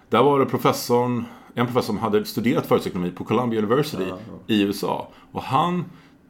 Där 0.08 0.22
var 0.22 0.38
det 0.38 0.46
professorn, 0.46 1.24
en 1.54 1.66
professor 1.66 1.86
som 1.86 1.98
hade 1.98 2.24
studerat 2.24 2.66
företagsekonomi 2.66 3.10
på 3.10 3.24
Columbia 3.24 3.58
University 3.58 4.12
i 4.46 4.62
USA. 4.62 5.08
Och 5.32 5.42
han, 5.42 5.84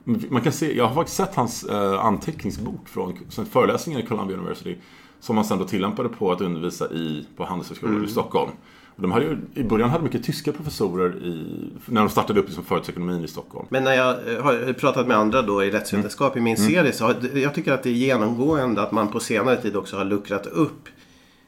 man 0.04 0.42
kan 0.42 0.52
se, 0.52 0.76
jag 0.76 0.86
har 0.86 0.94
faktiskt 0.94 1.16
sett 1.16 1.34
hans 1.34 1.64
eh, 1.64 2.04
anteckningsbok 2.04 2.88
från 2.88 3.14
föreläsningar 3.50 4.00
i 4.00 4.06
Columbia 4.06 4.36
University. 4.36 4.76
Som 5.20 5.36
han 5.36 5.44
sen 5.44 5.58
då 5.58 5.64
tillämpade 5.64 6.08
på 6.08 6.32
att 6.32 6.40
undervisa 6.40 6.90
i, 6.90 7.26
på 7.36 7.44
Handelshögskolan 7.44 8.04
i 8.04 8.08
Stockholm. 8.08 8.50
De 8.96 9.12
hade 9.12 9.24
ju, 9.24 9.36
I 9.54 9.62
början 9.62 9.90
hade 9.90 10.04
mycket 10.04 10.24
tyska 10.24 10.52
professorer 10.52 11.16
i, 11.24 11.44
när 11.86 12.00
de 12.00 12.10
startade 12.10 12.40
upp 12.40 12.46
liksom 12.46 12.64
företagsekonomin 12.64 13.24
i 13.24 13.28
Stockholm. 13.28 13.66
Men 13.70 13.84
när 13.84 13.94
jag 13.94 14.34
eh, 14.34 14.42
har 14.42 14.72
pratat 14.72 15.06
med 15.06 15.16
andra 15.16 15.42
då 15.42 15.64
i 15.64 15.70
rättsvetenskap 15.70 16.36
i 16.36 16.40
min 16.40 16.56
serie 16.56 16.92
så 16.92 17.04
har, 17.04 17.38
jag 17.38 17.54
tycker 17.54 17.72
att 17.72 17.82
det 17.82 17.90
är 17.90 17.94
genomgående 17.94 18.82
att 18.82 18.92
man 18.92 19.08
på 19.08 19.20
senare 19.20 19.56
tid 19.56 19.76
också 19.76 19.96
har 19.96 20.04
luckrat 20.04 20.46
upp 20.46 20.88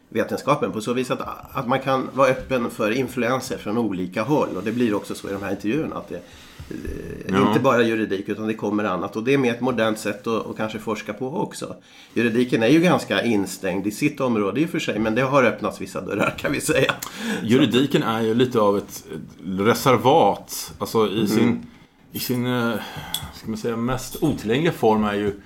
vetenskapen 0.09 0.73
på 0.73 0.81
så 0.81 0.93
vis 0.93 1.11
att, 1.11 1.21
att 1.53 1.69
man 1.69 1.81
kan 1.81 2.09
vara 2.13 2.29
öppen 2.29 2.71
för 2.71 2.91
influenser 2.91 3.59
från 3.59 3.79
olika 3.79 4.23
håll. 4.23 4.49
Och 4.57 4.63
det 4.63 4.73
blir 4.73 4.95
också 4.95 5.15
så 5.15 5.29
i 5.29 5.33
de 5.33 5.43
här 5.43 5.51
intervjuerna. 5.51 5.97
Att 5.97 6.09
det, 6.09 6.15
eh, 6.15 6.23
Ja. 7.29 7.49
Inte 7.49 7.61
bara 7.61 7.83
juridik 7.83 8.29
utan 8.29 8.47
det 8.47 8.55
kommer 8.55 8.85
annat. 8.85 9.17
Och 9.17 9.25
det 9.25 9.35
är 9.35 9.39
mer 9.39 9.55
ett 9.55 9.61
modernt 9.61 9.99
sätt 9.99 10.27
att, 10.27 10.47
att 10.47 10.57
kanske 10.57 10.79
forska 10.79 11.13
på 11.13 11.37
också. 11.37 11.77
Juridiken 12.15 12.63
är 12.63 12.69
ju 12.69 12.81
ganska 12.81 13.23
instängd 13.23 13.87
i 13.87 13.91
sitt 13.91 14.21
område 14.21 14.61
i 14.61 14.65
och 14.67 14.71
för 14.71 14.79
sig. 14.79 14.99
Men 14.99 15.15
det 15.15 15.23
har 15.23 15.45
öppnats 15.45 15.81
vissa 15.81 16.01
dörrar 16.01 16.35
kan 16.39 16.53
vi 16.53 16.61
säga. 16.61 16.95
Juridiken 17.43 18.03
är 18.03 18.21
ju 18.23 18.35
lite 18.35 18.61
av 18.61 18.77
ett 18.77 19.05
reservat. 19.45 20.75
Alltså 20.79 21.09
i 21.11 21.27
sin, 21.27 21.67
i 22.13 22.19
sin 22.19 22.47
eh, 22.47 22.75
ska 23.35 23.49
man 23.49 23.57
säga, 23.57 23.77
mest 23.77 24.23
otillgängliga 24.23 24.73
form 24.73 25.05
är 25.05 25.15
ju 25.15 25.41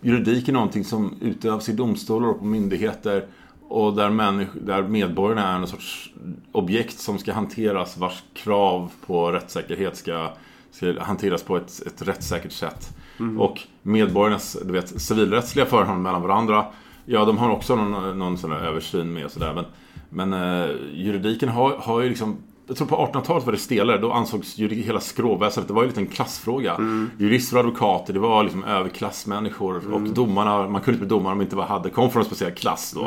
juridiken 0.00 0.54
någonting 0.54 0.84
som 0.84 1.14
utövas 1.20 1.68
i 1.68 1.72
domstolar 1.72 2.28
och 2.28 2.38
på 2.38 2.44
myndigheter. 2.44 3.26
och 3.68 3.94
där, 3.94 4.10
människ- 4.10 4.58
där 4.66 4.82
medborgarna 4.82 5.52
är 5.52 5.56
en 5.56 5.66
sorts 5.66 6.10
objekt 6.52 6.98
som 7.00 7.18
ska 7.18 7.32
hanteras 7.32 7.96
vars 7.96 8.22
krav 8.34 8.90
på 9.06 9.30
rättssäkerhet 9.32 9.96
ska, 9.96 10.30
ska 10.72 11.00
hanteras 11.00 11.42
på 11.42 11.56
ett, 11.56 11.82
ett 11.86 12.02
rättssäkert 12.02 12.52
sätt. 12.52 12.96
Och 13.38 13.60
medborgarnas 13.82 14.56
du 14.64 14.72
vet, 14.72 15.02
civilrättsliga 15.02 15.66
förhållanden 15.66 16.02
mellan 16.02 16.22
varandra 16.22 16.66
Ja, 17.04 17.24
de 17.24 17.38
har 17.38 17.50
också 17.50 17.76
någon, 17.76 18.18
någon 18.18 18.38
sån 18.38 18.52
översyn 18.52 19.12
med 19.12 19.24
och 19.24 19.30
sådär. 19.30 19.54
Men, 19.54 19.64
men 20.08 20.32
eh, 20.32 20.70
juridiken 20.92 21.48
har, 21.48 21.76
har 21.76 22.00
ju 22.00 22.08
liksom 22.08 22.36
jag 22.66 22.76
tror 22.76 22.86
på 22.86 22.96
1800-talet 22.96 23.44
var 23.44 23.52
det 23.52 23.58
stelare. 23.58 23.98
Då 23.98 24.12
ansågs 24.12 24.58
ju 24.58 24.68
hela 24.68 25.00
skråväsendet, 25.00 25.68
det 25.68 25.74
var 25.74 25.82
ju 25.82 25.88
lite 25.88 26.00
en 26.00 26.06
klassfråga. 26.06 26.76
Jurister 27.18 27.56
och 27.56 27.60
advokater, 27.60 28.12
det 28.12 28.18
var 28.18 28.44
liksom 28.44 28.64
överklassmänniskor. 28.64 29.92
Och 29.94 30.00
domarna, 30.00 30.68
man 30.68 30.80
kunde 30.80 30.96
inte 30.96 31.06
bli 31.06 31.16
domare 31.16 31.32
om 31.32 31.38
man 31.38 31.46
inte 31.46 31.56
var, 31.56 31.64
hade, 31.64 31.90
kom 31.90 32.10
från 32.10 32.20
en 32.20 32.26
speciell 32.26 32.52
klass 32.52 32.92
då. 32.92 33.04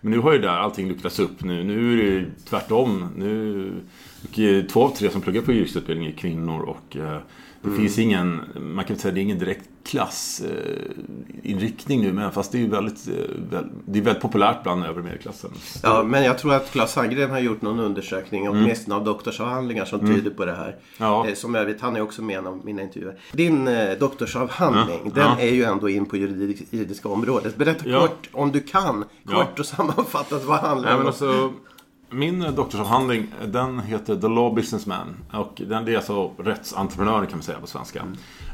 Men 0.00 0.12
nu 0.12 0.18
har 0.18 0.32
ju 0.32 0.38
där 0.38 0.48
allting 0.48 0.88
luckrats 0.88 1.18
upp 1.18 1.44
nu. 1.44 1.64
Nu 1.64 1.92
är 1.92 1.96
det 1.96 2.02
ju 2.02 2.30
tvärtom. 2.48 3.08
Nu, 3.16 3.72
eh, 4.36 4.64
två 4.66 4.84
av 4.84 4.88
tre 4.88 5.10
som 5.10 5.20
pluggar 5.20 5.42
på 5.42 5.52
juristutbildning 5.52 6.08
är 6.08 6.12
kvinnor 6.12 6.62
och 6.62 6.96
det 7.70 7.76
finns 7.76 7.98
ingen, 7.98 8.40
man 8.74 8.84
kan 8.84 8.96
säga 8.96 9.14
det 9.14 9.20
är 9.20 9.22
ingen 9.22 9.38
direkt 9.38 9.68
klassinriktning 9.84 12.02
nu 12.02 12.12
men 12.12 12.32
fast 12.32 12.52
det 12.52 12.58
är 12.58 12.62
ju 12.62 12.68
väldigt, 12.68 13.08
eh, 13.08 13.14
det 13.86 13.98
är 13.98 14.02
väldigt 14.02 14.22
populärt 14.22 14.62
bland 14.62 14.84
övre 14.84 15.02
medelklassen. 15.02 15.50
Ja, 15.82 16.02
men 16.02 16.24
jag 16.24 16.38
tror 16.38 16.54
att 16.54 16.72
Claes 16.72 16.92
Sandgren 16.92 17.30
har 17.30 17.38
gjort 17.38 17.62
någon 17.62 17.80
undersökning, 17.80 18.48
åtminstone 18.48 18.96
av 18.96 19.04
doktorsavhandlingar 19.04 19.84
som 19.84 20.00
tyder 20.00 20.30
på 20.30 20.44
det 20.44 20.54
här. 20.54 20.76
Ja. 20.98 21.28
Eh, 21.28 21.34
Som 21.34 21.54
jag 21.54 21.64
vet, 21.64 21.80
han 21.80 21.96
är 21.96 22.00
också 22.00 22.22
med 22.22 22.44
i 22.44 22.48
mina 22.64 22.82
intervjuer. 22.82 23.18
Din 23.32 23.68
eh, 23.68 23.98
doktorsavhandling, 23.98 25.00
Ja, 25.04 25.10
den 25.14 25.24
ja. 25.24 25.38
är 25.40 25.54
ju 25.54 25.64
ändå 25.64 25.88
in 25.88 26.06
på 26.06 26.16
juridiska 26.16 27.08
området. 27.08 27.56
Berätta 27.56 28.00
kort, 28.00 28.28
om 28.32 28.52
du 28.52 28.60
kan, 28.60 29.04
kort 29.26 29.58
och 29.60 29.66
sammanfattat, 29.76 30.44
vad 30.44 30.58
handlar 30.58 30.90
det 30.90 30.96
om? 31.00 31.06
alltså, 31.06 31.52
min 32.10 32.42
eh, 32.42 32.52
doktorsavhandling 32.52 33.26
den 33.46 33.80
heter 33.80 34.16
The 34.16 34.28
Law 34.28 34.54
Businessman. 34.54 35.16
Och 35.32 35.62
den, 35.66 35.88
är 35.88 35.96
alltså 35.96 36.30
rättsentreprenören 36.38 37.26
kan 37.26 37.38
man 37.38 37.42
säga 37.42 37.58
på 37.58 37.66
svenska. 37.66 38.02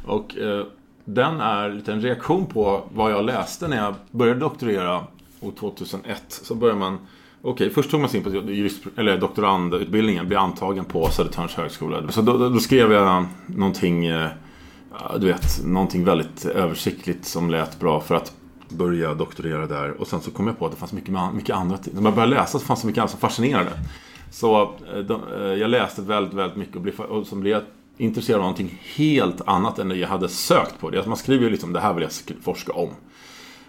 Och 0.07 0.37
eh, 0.37 0.67
den 1.05 1.41
är 1.41 1.71
lite 1.71 1.93
en 1.93 2.01
reaktion 2.01 2.47
på 2.47 2.85
vad 2.95 3.13
jag 3.13 3.25
läste 3.25 3.69
när 3.69 3.77
jag 3.77 3.95
började 4.11 4.41
doktorera 4.41 4.97
år 5.41 5.53
2001. 5.59 6.23
Så 6.29 6.55
började 6.55 6.79
man 6.81 6.99
Okej, 7.45 7.71
först 7.71 7.91
tog 7.91 8.01
man 8.01 8.11
sig 8.11 8.19
in 8.19 8.25
på 8.25 8.31
jurist, 8.31 8.83
eller 8.97 9.19
doktorandutbildningen, 9.19 10.29
blev 10.29 10.41
antagen 10.41 10.85
på 10.85 11.09
Södertörns 11.09 11.55
högskola. 11.55 12.09
Så 12.13 12.23
då, 12.23 12.49
då 12.49 12.59
skrev 12.59 12.93
jag 12.93 13.27
någonting, 13.47 14.07
eh, 14.07 14.29
du 15.19 15.27
vet, 15.27 15.65
någonting 15.65 16.05
väldigt 16.05 16.45
översiktligt 16.45 17.25
som 17.25 17.51
lät 17.51 17.81
bra 17.81 18.01
för 18.01 18.15
att 18.15 18.33
börja 18.73 19.15
doktorera 19.15 19.67
där. 19.67 19.91
Och 19.91 20.07
sen 20.07 20.21
så 20.21 20.31
kom 20.31 20.47
jag 20.47 20.59
på 20.59 20.67
att 20.67 20.73
det 20.73 20.79
fanns 20.79 20.93
mycket, 20.93 21.15
mycket 21.35 21.57
andra. 21.57 21.79
När 21.93 22.03
man 22.03 22.15
började 22.15 22.35
läsa 22.35 22.59
så 22.59 22.65
fanns 22.65 22.81
det 22.81 22.87
mycket 22.87 23.01
annat 23.01 23.11
som 23.11 23.21
fascinerade. 23.21 23.71
Så 24.31 24.63
eh, 24.63 24.99
de, 24.99 25.21
eh, 25.33 25.41
jag 25.41 25.71
läste 25.71 26.03
väldigt, 26.03 26.35
väldigt 26.35 26.57
mycket 26.57 26.77
och, 26.77 26.83
blev, 26.83 27.01
och 27.01 27.27
så 27.27 27.37
blev 27.37 27.53
jag 27.53 27.63
intresserad 27.97 28.37
av 28.37 28.43
någonting 28.43 28.81
helt 28.97 29.41
annat 29.49 29.79
än 29.79 29.89
det 29.89 29.97
jag 29.97 30.09
hade 30.09 30.29
sökt 30.29 30.81
på. 30.81 30.91
Det. 30.91 31.07
Man 31.07 31.17
skriver 31.17 31.45
ju 31.45 31.51
liksom 31.51 31.73
det 31.73 31.81
här 31.81 31.95
vill 31.95 32.03
jag 32.03 32.37
forska 32.43 32.73
om. 32.73 32.91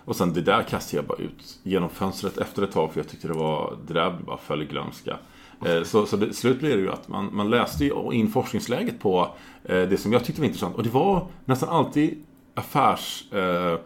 Och 0.06 0.16
sen 0.16 0.34
det 0.34 0.42
där 0.42 0.64
kastade 0.64 0.98
jag 0.98 1.06
bara 1.06 1.18
ut 1.18 1.60
genom 1.64 1.90
fönstret 1.90 2.38
efter 2.38 2.64
ett 2.64 2.72
tag 2.72 2.94
för 2.94 3.00
jag 3.00 3.08
tyckte 3.08 3.28
det 3.28 3.34
var, 3.34 3.78
det 3.88 3.94
där 3.94 4.18
bara 4.26 4.38
föll 4.38 4.62
i 4.62 4.66
glömska. 4.66 5.18
Eh, 5.66 5.84
så, 5.84 6.06
så 6.06 6.18
det, 6.18 6.34
slut 6.34 6.60
blev 6.60 6.78
det 6.78 6.84
ju 6.84 6.92
att 6.92 7.08
man, 7.08 7.30
man 7.36 7.50
läste 7.50 7.86
ju 7.86 8.12
in 8.12 8.32
forskningsläget 8.32 9.00
på 9.00 9.36
det 9.64 10.02
som 10.02 10.14
jag 10.14 10.24
tyckte 10.24 10.42
var 10.42 10.46
intressant. 10.46 10.76
Och 10.76 10.84
det 10.84 10.90
var 10.90 11.28
nästan 11.46 11.70
alltid 11.70 12.26
affärs... 12.56 13.34
Eh, 13.34 13.78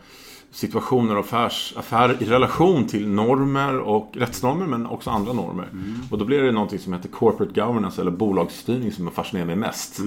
situationer 0.52 1.18
och 1.18 1.26
affärs, 1.26 1.74
affärer 1.78 2.24
i 2.24 2.26
relation 2.26 2.88
till 2.88 3.08
normer 3.08 3.78
och 3.78 4.12
rättsnormer 4.14 4.66
men 4.66 4.86
också 4.86 5.10
andra 5.10 5.34
normer. 5.34 5.70
Och 6.12 6.18
då 6.18 6.26
blev 6.26 6.44
det 6.44 6.52
någonting 6.52 6.80
som 6.80 6.94
heter 6.94 7.10
corporate 7.10 7.62
governance 7.62 8.02
eller 8.02 8.12
bolagsstyrning 8.12 8.92
som 8.92 9.12
fascinerade 9.12 9.48
mig 9.48 9.56
mest. 9.56 10.00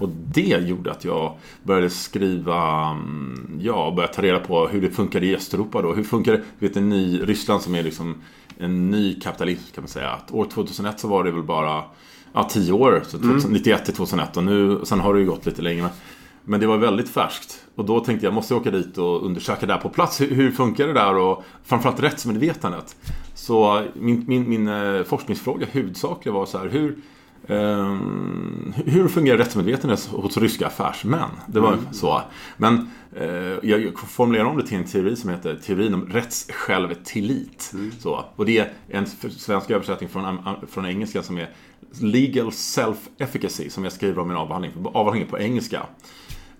Och 0.00 0.08
det 0.08 0.60
gjorde 0.68 0.90
att 0.90 1.04
jag 1.04 1.36
började 1.62 1.90
skriva, 1.90 2.90
mm, 2.90 3.58
ja, 3.60 3.92
började 3.96 4.14
ta 4.14 4.22
reda 4.22 4.38
på 4.38 4.68
hur 4.68 4.80
det 4.80 4.90
funkar 4.90 5.22
i 5.22 5.36
Östeuropa 5.36 5.82
då. 5.82 5.94
Hur 5.94 6.04
funkar 6.04 6.32
det, 6.32 6.42
du 6.58 6.68
vet 6.68 6.76
en 6.76 6.88
ny, 6.88 7.20
Ryssland 7.22 7.62
som 7.62 7.74
är 7.74 7.82
liksom 7.82 8.14
en 8.58 8.90
ny 8.90 9.20
kapitalism 9.20 9.74
kan 9.74 9.82
man 9.82 9.88
säga. 9.88 10.10
Att 10.10 10.32
år 10.32 10.44
2001 10.44 11.00
så 11.00 11.08
var 11.08 11.24
det 11.24 11.30
väl 11.30 11.42
bara 11.42 11.84
Ja, 12.36 12.44
tio 12.44 12.72
år. 12.72 13.02
Så 13.06 13.16
1991 13.16 13.84
till 13.84 13.94
2001 13.94 14.36
och 14.36 14.44
nu, 14.44 14.80
sen 14.84 15.00
har 15.00 15.14
det 15.14 15.20
ju 15.20 15.26
gått 15.26 15.46
lite 15.46 15.62
längre. 15.62 15.88
Men, 16.44 16.60
det 16.60 16.66
var 16.66 16.76
väldigt 16.76 17.08
färskt. 17.08 17.64
Och 17.74 17.84
då 17.84 18.00
tänkte 18.00 18.26
jag, 18.26 18.34
måste 18.34 18.54
jag 18.54 18.60
åka 18.60 18.70
dit 18.70 18.98
och 18.98 19.26
undersöka 19.26 19.66
där 19.66 19.78
på 19.78 19.88
plats. 19.88 20.20
Hur, 20.20 20.34
hur 20.34 20.50
funkar 20.50 20.86
det 20.86 20.92
där? 20.92 21.16
Och 21.16 21.44
framförallt 21.64 22.00
rättsmedvetandet. 22.00 22.96
Så 23.34 23.82
min, 23.94 24.24
min, 24.26 24.48
min 24.48 24.68
eh, 24.68 25.02
forskningsfråga 25.02 25.66
huvudsakligen 25.66 26.34
var 26.34 26.46
så 26.46 26.58
här, 26.58 26.68
hur, 26.68 26.96
ehm, 27.48 28.74
hur 28.86 29.08
fungerar 29.08 29.38
rättsmedvetandet 29.38 30.06
hos 30.06 30.36
ryska 30.36 30.66
affärsmän? 30.66 31.30
Det 31.46 31.60
var 31.60 31.78
så. 31.92 32.22
Men 32.56 32.90
eh, 33.16 33.26
jag 33.62 33.98
formulerade 33.98 34.50
om 34.50 34.56
det 34.56 34.66
till 34.66 34.78
en 34.78 34.84
teori 34.84 35.16
som 35.16 35.30
heter 35.30 35.56
teorin 35.56 35.94
om 35.94 36.06
rättssjälvtillit. 36.06 37.74
Så. 37.98 38.24
Och 38.36 38.46
det 38.46 38.58
är 38.58 38.72
en 38.88 39.06
svensk 39.30 39.70
översättning 39.70 40.08
från, 40.08 40.38
från 40.68 40.86
engelska 40.86 41.22
som 41.22 41.38
är 41.38 41.50
Legal 42.00 42.50
Self-Efficacy 42.50 43.68
som 43.68 43.84
jag 43.84 43.92
skriver 43.92 44.18
om 44.22 44.30
i 44.30 44.34
en 44.34 44.38
avhandling. 44.38 44.72
Avhandlingen 44.84 45.28
på 45.28 45.38
engelska. 45.38 45.86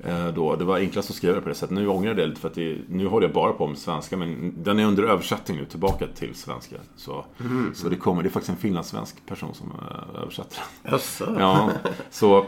Eh, 0.01 0.29
Då, 0.29 0.57
det 0.57 0.65
var 0.65 0.79
enklast 0.79 1.11
att 1.11 1.17
skriva 1.17 1.35
det 1.35 1.41
på 1.41 1.49
det 1.49 1.55
sättet. 1.55 1.75
Nu 1.75 1.89
ångrar 1.89 2.09
jag 2.09 2.17
det 2.17 2.27
lite 2.27 2.41
för 2.41 2.49
att 2.49 2.55
det, 2.55 2.79
nu 2.89 3.07
håller 3.07 3.27
jag 3.27 3.35
bara 3.35 3.53
på 3.53 3.67
med 3.67 3.79
svenska 3.79 4.17
men 4.17 4.55
den 4.63 4.79
är 4.79 4.85
under 4.87 5.03
översättning 5.03 5.57
nu 5.57 5.65
tillbaka 5.65 6.07
till 6.15 6.35
svenska. 6.35 6.77
Så, 6.97 7.25
så 7.75 7.89
det 7.89 7.97
kommer, 7.97 8.23
det 8.23 8.29
är 8.29 8.31
faktiskt 8.31 8.51
en 8.51 8.57
finlandssvensk 8.57 9.27
person 9.27 9.55
som 9.55 9.67
eh, 9.71 10.23
översätter 10.23 10.59
den. 10.83 10.93
Jaså? 10.93 11.37
Ja, 11.39 11.71
så 12.11 12.47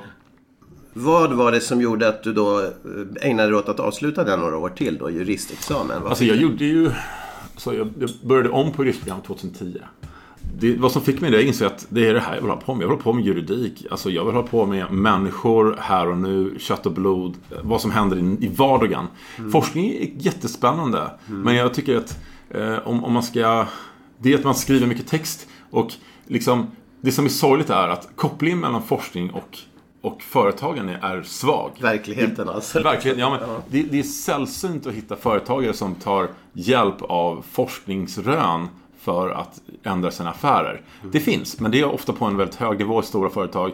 Vad 0.92 1.32
var 1.32 1.52
det 1.52 1.60
som 1.60 1.80
gjorde 1.80 2.08
att 2.08 2.22
du 2.22 2.32
då 2.32 2.60
eh, 2.60 2.70
ägnade 3.30 3.48
dig 3.48 3.58
åt 3.58 3.68
att 3.68 3.80
avsluta 3.80 4.24
den 4.24 4.40
några 4.40 4.56
år 4.56 4.68
till 4.68 4.98
då, 4.98 5.10
juristexamen? 5.10 6.02
Vad 6.02 6.08
Alltså 6.10 6.24
jag 6.24 6.36
gjorde 6.36 6.64
ju... 6.64 6.90
Så 7.56 7.74
jag, 7.74 7.92
jag 7.98 8.10
började 8.22 8.48
om 8.50 8.72
på 8.72 8.84
juristprogrammet 8.84 9.24
2010. 9.26 9.78
Det, 10.58 10.76
vad 10.76 10.92
som 10.92 11.02
fick 11.02 11.20
mig 11.20 11.30
det, 11.30 11.36
jag 11.36 11.46
insåg 11.46 11.66
att 11.66 11.86
det 11.88 12.08
är 12.08 12.14
det 12.14 12.20
här 12.20 12.34
jag 12.34 12.42
vill 12.42 12.50
ha 12.50 12.56
på 12.56 12.74
med. 12.74 12.82
Jag 12.84 12.88
vill 12.88 12.96
ha 12.96 13.02
på 13.02 13.12
med 13.12 13.24
juridik. 13.24 13.86
Alltså 13.90 14.10
jag 14.10 14.24
vill 14.24 14.34
ha 14.34 14.42
på 14.42 14.66
med 14.66 14.92
människor 14.92 15.76
här 15.80 16.08
och 16.08 16.16
nu, 16.16 16.56
kött 16.58 16.86
och 16.86 16.92
blod. 16.92 17.34
Vad 17.62 17.80
som 17.80 17.90
händer 17.90 18.16
i, 18.16 18.44
i 18.44 18.48
vardagen. 18.48 19.06
Forskning 19.52 19.90
är 19.90 20.08
jättespännande. 20.18 21.10
Men 21.26 21.54
jag 21.54 21.74
tycker 21.74 21.96
att 21.96 22.18
eh, 22.50 22.88
om, 22.88 23.04
om 23.04 23.12
man 23.12 23.22
ska... 23.22 23.66
Det 24.18 24.32
är 24.32 24.38
att 24.38 24.44
man 24.44 24.54
skriver 24.54 24.86
mycket 24.86 25.06
text. 25.06 25.48
Och 25.70 25.92
liksom, 26.26 26.66
det 27.00 27.12
som 27.12 27.24
är 27.24 27.28
sorgligt 27.28 27.70
är 27.70 27.88
att 27.88 28.08
kopplingen 28.16 28.60
mellan 28.60 28.82
forskning 28.82 29.30
och, 29.30 29.58
och 30.00 30.22
företagande 30.22 30.98
är 31.02 31.22
svag. 31.22 31.70
Verkligheten 31.80 32.48
alltså. 32.48 32.82
Verkligen, 32.82 33.18
ja, 33.18 33.30
men 33.30 33.48
det, 33.70 33.90
det 33.90 33.98
är 33.98 34.02
sällsynt 34.02 34.86
att 34.86 34.94
hitta 34.94 35.16
företagare 35.16 35.72
som 35.72 35.94
tar 35.94 36.28
hjälp 36.52 37.02
av 37.02 37.44
forskningsrön 37.50 38.68
för 39.06 39.30
att 39.30 39.60
ändra 39.82 40.10
sina 40.10 40.30
affärer. 40.30 40.80
Det 41.12 41.20
finns, 41.20 41.60
men 41.60 41.70
det 41.70 41.80
är 41.80 41.84
ofta 41.84 42.12
på 42.12 42.24
en 42.24 42.36
väldigt 42.36 42.56
hög 42.56 42.78
nivå 42.78 43.00
i 43.00 43.02
stora 43.02 43.30
företag. 43.30 43.72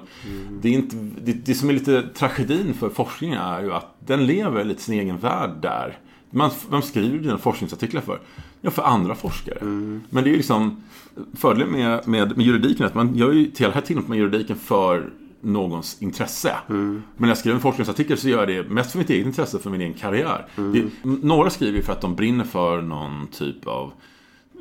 Det, 0.60 0.68
är 0.68 0.72
inte, 0.72 0.96
det, 0.96 1.32
det 1.32 1.54
som 1.54 1.68
är 1.68 1.72
lite 1.72 2.02
tragedin 2.14 2.74
för 2.74 2.88
forskningen 2.88 3.38
är 3.38 3.62
ju 3.62 3.72
att 3.72 3.94
den 4.06 4.26
lever 4.26 4.64
lite 4.64 4.82
sin 4.82 5.00
egen 5.00 5.18
värld 5.18 5.50
där. 5.62 5.98
Man, 6.30 6.50
vem 6.70 6.82
skriver 6.82 7.18
dina 7.18 7.38
forskningsartiklar 7.38 8.00
för? 8.00 8.20
Ja, 8.60 8.70
för 8.70 8.82
andra 8.82 9.14
forskare. 9.14 9.58
Men 10.10 10.24
det 10.24 10.30
är 10.30 10.30
ju 10.30 10.36
liksom 10.36 10.82
fördelen 11.36 11.68
med, 11.68 12.08
med, 12.08 12.36
med 12.36 12.46
juridiken 12.46 12.86
att 12.86 12.94
man 12.94 13.16
gör 13.16 13.32
ju 13.32 13.50
till 13.50 13.70
här 13.70 13.80
tillämpar 13.80 14.08
man 14.08 14.18
juridiken 14.18 14.56
för 14.56 15.10
någons 15.40 16.02
intresse. 16.02 16.56
Men 16.66 17.02
när 17.16 17.28
jag 17.28 17.38
skriver 17.38 17.54
en 17.54 17.62
forskningsartikel 17.62 18.18
så 18.18 18.28
gör 18.28 18.38
jag 18.38 18.48
det 18.48 18.70
mest 18.70 18.92
för 18.92 18.98
mitt 18.98 19.10
eget 19.10 19.26
intresse, 19.26 19.58
för 19.58 19.70
min 19.70 19.80
egen 19.80 19.94
karriär. 19.94 20.46
Det, 20.56 20.84
några 21.02 21.50
skriver 21.50 21.76
ju 21.76 21.82
för 21.82 21.92
att 21.92 22.00
de 22.00 22.14
brinner 22.14 22.44
för 22.44 22.82
någon 22.82 23.26
typ 23.26 23.66
av, 23.66 23.92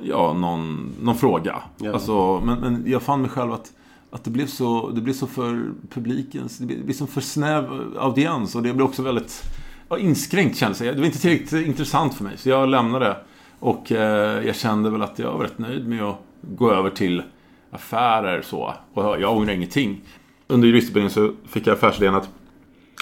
ja, 0.03 0.33
någon, 0.33 0.91
någon 1.01 1.15
fråga. 1.15 1.63
Ja. 1.77 1.93
Alltså, 1.93 2.41
men, 2.45 2.59
men 2.59 2.83
jag 2.87 3.01
fann 3.01 3.21
mig 3.21 3.29
själv 3.29 3.53
att 3.53 3.71
att 4.11 4.23
det 4.23 4.29
blev 4.29 4.47
så, 4.47 4.89
det 4.89 5.01
blev 5.01 5.13
så 5.13 5.27
för 5.27 5.71
publikens, 5.89 6.57
det 6.57 6.65
blev 6.65 6.93
som 6.93 7.07
för 7.07 7.21
snäv 7.21 7.95
audiens 7.99 8.55
och 8.55 8.63
det 8.63 8.73
blev 8.73 8.87
också 8.87 9.01
väldigt 9.01 9.43
ja, 9.89 9.97
inskränkt 9.97 10.57
kändes 10.57 10.79
det. 10.79 10.91
Det 10.91 10.99
var 10.99 11.05
inte 11.05 11.19
tillräckligt 11.19 11.67
intressant 11.67 12.13
för 12.13 12.23
mig 12.23 12.37
så 12.37 12.49
jag 12.49 12.69
lämnade. 12.69 13.17
Och 13.59 13.91
eh, 13.91 14.45
jag 14.45 14.55
kände 14.55 14.89
väl 14.89 15.01
att 15.01 15.19
jag 15.19 15.33
var 15.33 15.43
rätt 15.43 15.57
nöjd 15.57 15.87
med 15.87 16.03
att 16.03 16.19
gå 16.41 16.71
över 16.71 16.89
till 16.89 17.23
affärer 17.71 18.41
så. 18.41 18.73
Och 18.93 19.21
jag 19.21 19.37
ångrar 19.37 19.53
ingenting. 19.53 20.01
Under 20.47 20.67
juristutbildningen 20.67 21.11
så 21.11 21.33
fick 21.47 21.67
jag 21.67 21.73
affärsidén 21.73 22.15
att 22.15 22.29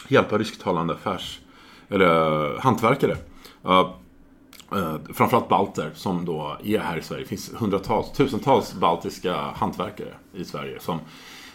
hjälpa 0.07 0.37
rysktalande 0.37 0.93
affärs... 0.93 1.39
Eller 1.89 2.45
eh, 2.45 2.59
hantverkare. 2.59 3.17
Ja, 3.61 3.98
eh, 4.71 4.95
framförallt 5.13 5.49
balter 5.49 5.91
som 5.93 6.25
då 6.25 6.57
är 6.63 6.79
här 6.79 6.97
i 6.97 7.01
Sverige. 7.01 7.23
Det 7.23 7.27
finns 7.27 7.51
hundratals, 7.55 8.11
tusentals 8.11 8.73
baltiska 8.73 9.35
hantverkare 9.35 10.13
i 10.33 10.43
Sverige 10.43 10.79
som 10.79 10.99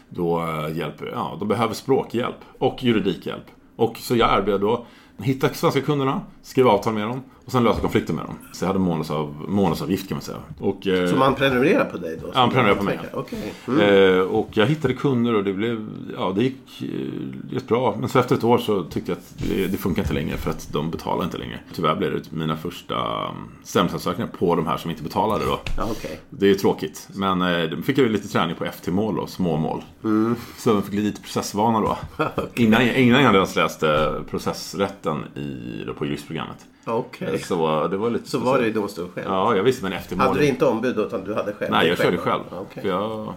då 0.08 0.42
eh, 0.42 0.76
hjälper, 0.76 1.06
ja, 1.06 1.36
de 1.38 1.48
behöver 1.48 1.74
språkhjälp 1.74 2.36
och 2.58 2.84
juridikhjälp. 2.84 3.44
Och 3.76 3.98
så 3.98 4.16
jag 4.16 4.38
erbjöd 4.38 4.60
då 4.60 4.86
hitta 5.18 5.48
svenska 5.48 5.80
kunderna, 5.80 6.20
skriva 6.42 6.70
avtal 6.70 6.94
med 6.94 7.08
dem 7.08 7.22
och 7.44 7.52
sen 7.52 7.64
lösa 7.64 7.80
konflikten 7.80 8.16
med 8.16 8.24
dem. 8.24 8.34
Så 8.52 8.64
jag 8.64 8.66
hade 8.66 8.78
månadsav, 8.78 9.44
månadsavgift 9.48 10.08
kan 10.08 10.14
man 10.14 10.22
säga. 10.22 10.38
Och, 10.58 10.86
eh, 10.86 11.10
Så 11.10 11.16
man 11.16 11.34
prenumererar 11.34 11.84
på 11.84 11.96
dig 11.98 12.18
då? 12.22 12.30
Ja, 12.34 12.40
man 12.40 12.50
prenumererar 12.50 12.78
på 12.78 12.84
mig. 12.84 12.98
Okej. 13.12 13.54
Mm. 13.68 14.14
Eh, 14.14 14.20
och 14.20 14.48
jag 14.52 14.66
hittade 14.66 14.94
kunder 14.94 15.34
och 15.34 15.44
det 15.44 15.52
blev, 15.52 15.88
ja 16.16 16.32
det 16.36 16.42
gick 16.42 16.82
eh, 17.52 17.62
bra. 17.68 17.96
Men 18.00 18.08
så 18.08 18.18
efter 18.18 18.34
ett 18.34 18.44
år 18.44 18.58
så 18.58 18.84
tyckte 18.84 19.10
jag 19.10 19.18
att 19.18 19.48
det, 19.48 19.66
det 19.66 19.76
funkar 19.76 20.02
inte 20.02 20.14
längre 20.14 20.36
för 20.36 20.50
att 20.50 20.68
de 20.72 20.90
betalar 20.90 21.24
inte 21.24 21.38
längre. 21.38 21.58
Tyvärr 21.74 21.96
blev 21.96 22.12
det 22.12 22.32
mina 22.32 22.56
första 22.56 22.94
um, 23.28 23.48
stämningsansökningar 23.64 24.30
på 24.38 24.56
de 24.56 24.66
här 24.66 24.76
som 24.76 24.90
inte 24.90 25.02
betalade 25.02 25.44
då. 25.44 25.60
Ja, 25.76 25.88
okej. 25.90 26.20
Det 26.30 26.50
är 26.50 26.54
tråkigt. 26.54 27.08
Men 27.14 27.42
eh, 27.42 27.78
fick 27.80 27.98
jag 27.98 28.10
lite 28.10 28.28
träning 28.28 28.56
på 28.56 28.64
FT-mål 28.64 29.18
och 29.18 29.28
småmål. 29.28 29.82
Mm. 30.04 30.36
Så 30.58 30.70
jag 30.70 30.84
fick 30.84 30.94
lite 30.94 31.22
processvana 31.22 31.80
då. 31.80 31.98
innan, 32.54 32.82
innan 32.82 33.22
jag 33.22 33.34
ens 33.34 33.56
läste 33.56 34.14
processrätten 34.30 35.24
i, 35.36 35.82
då 35.86 35.94
på 35.94 36.06
juristprogrammet. 36.06 36.66
Okej. 36.86 37.38
Så 37.38 37.88
det 37.88 37.96
var 37.96 38.10
lite 38.10 38.30
Så 38.30 38.38
var 38.38 38.58
det 38.58 38.66
i 38.66 38.70
domstol 38.70 39.08
själv? 39.14 39.26
Ja, 39.28 39.56
jag 39.56 39.62
visste 39.62 39.82
men 39.88 40.00
FT-mål. 40.00 40.26
Hade 40.26 40.40
du 40.40 40.46
inte 40.46 40.66
ombud 40.66 40.98
utan 40.98 41.24
du 41.24 41.34
hade 41.34 41.52
själv? 41.52 41.70
Nej, 41.70 41.88
jag 41.88 41.98
dig 41.98 42.04
körde 42.06 42.18
själv. 42.18 42.42
För 42.74 42.88
jag, 42.88 43.34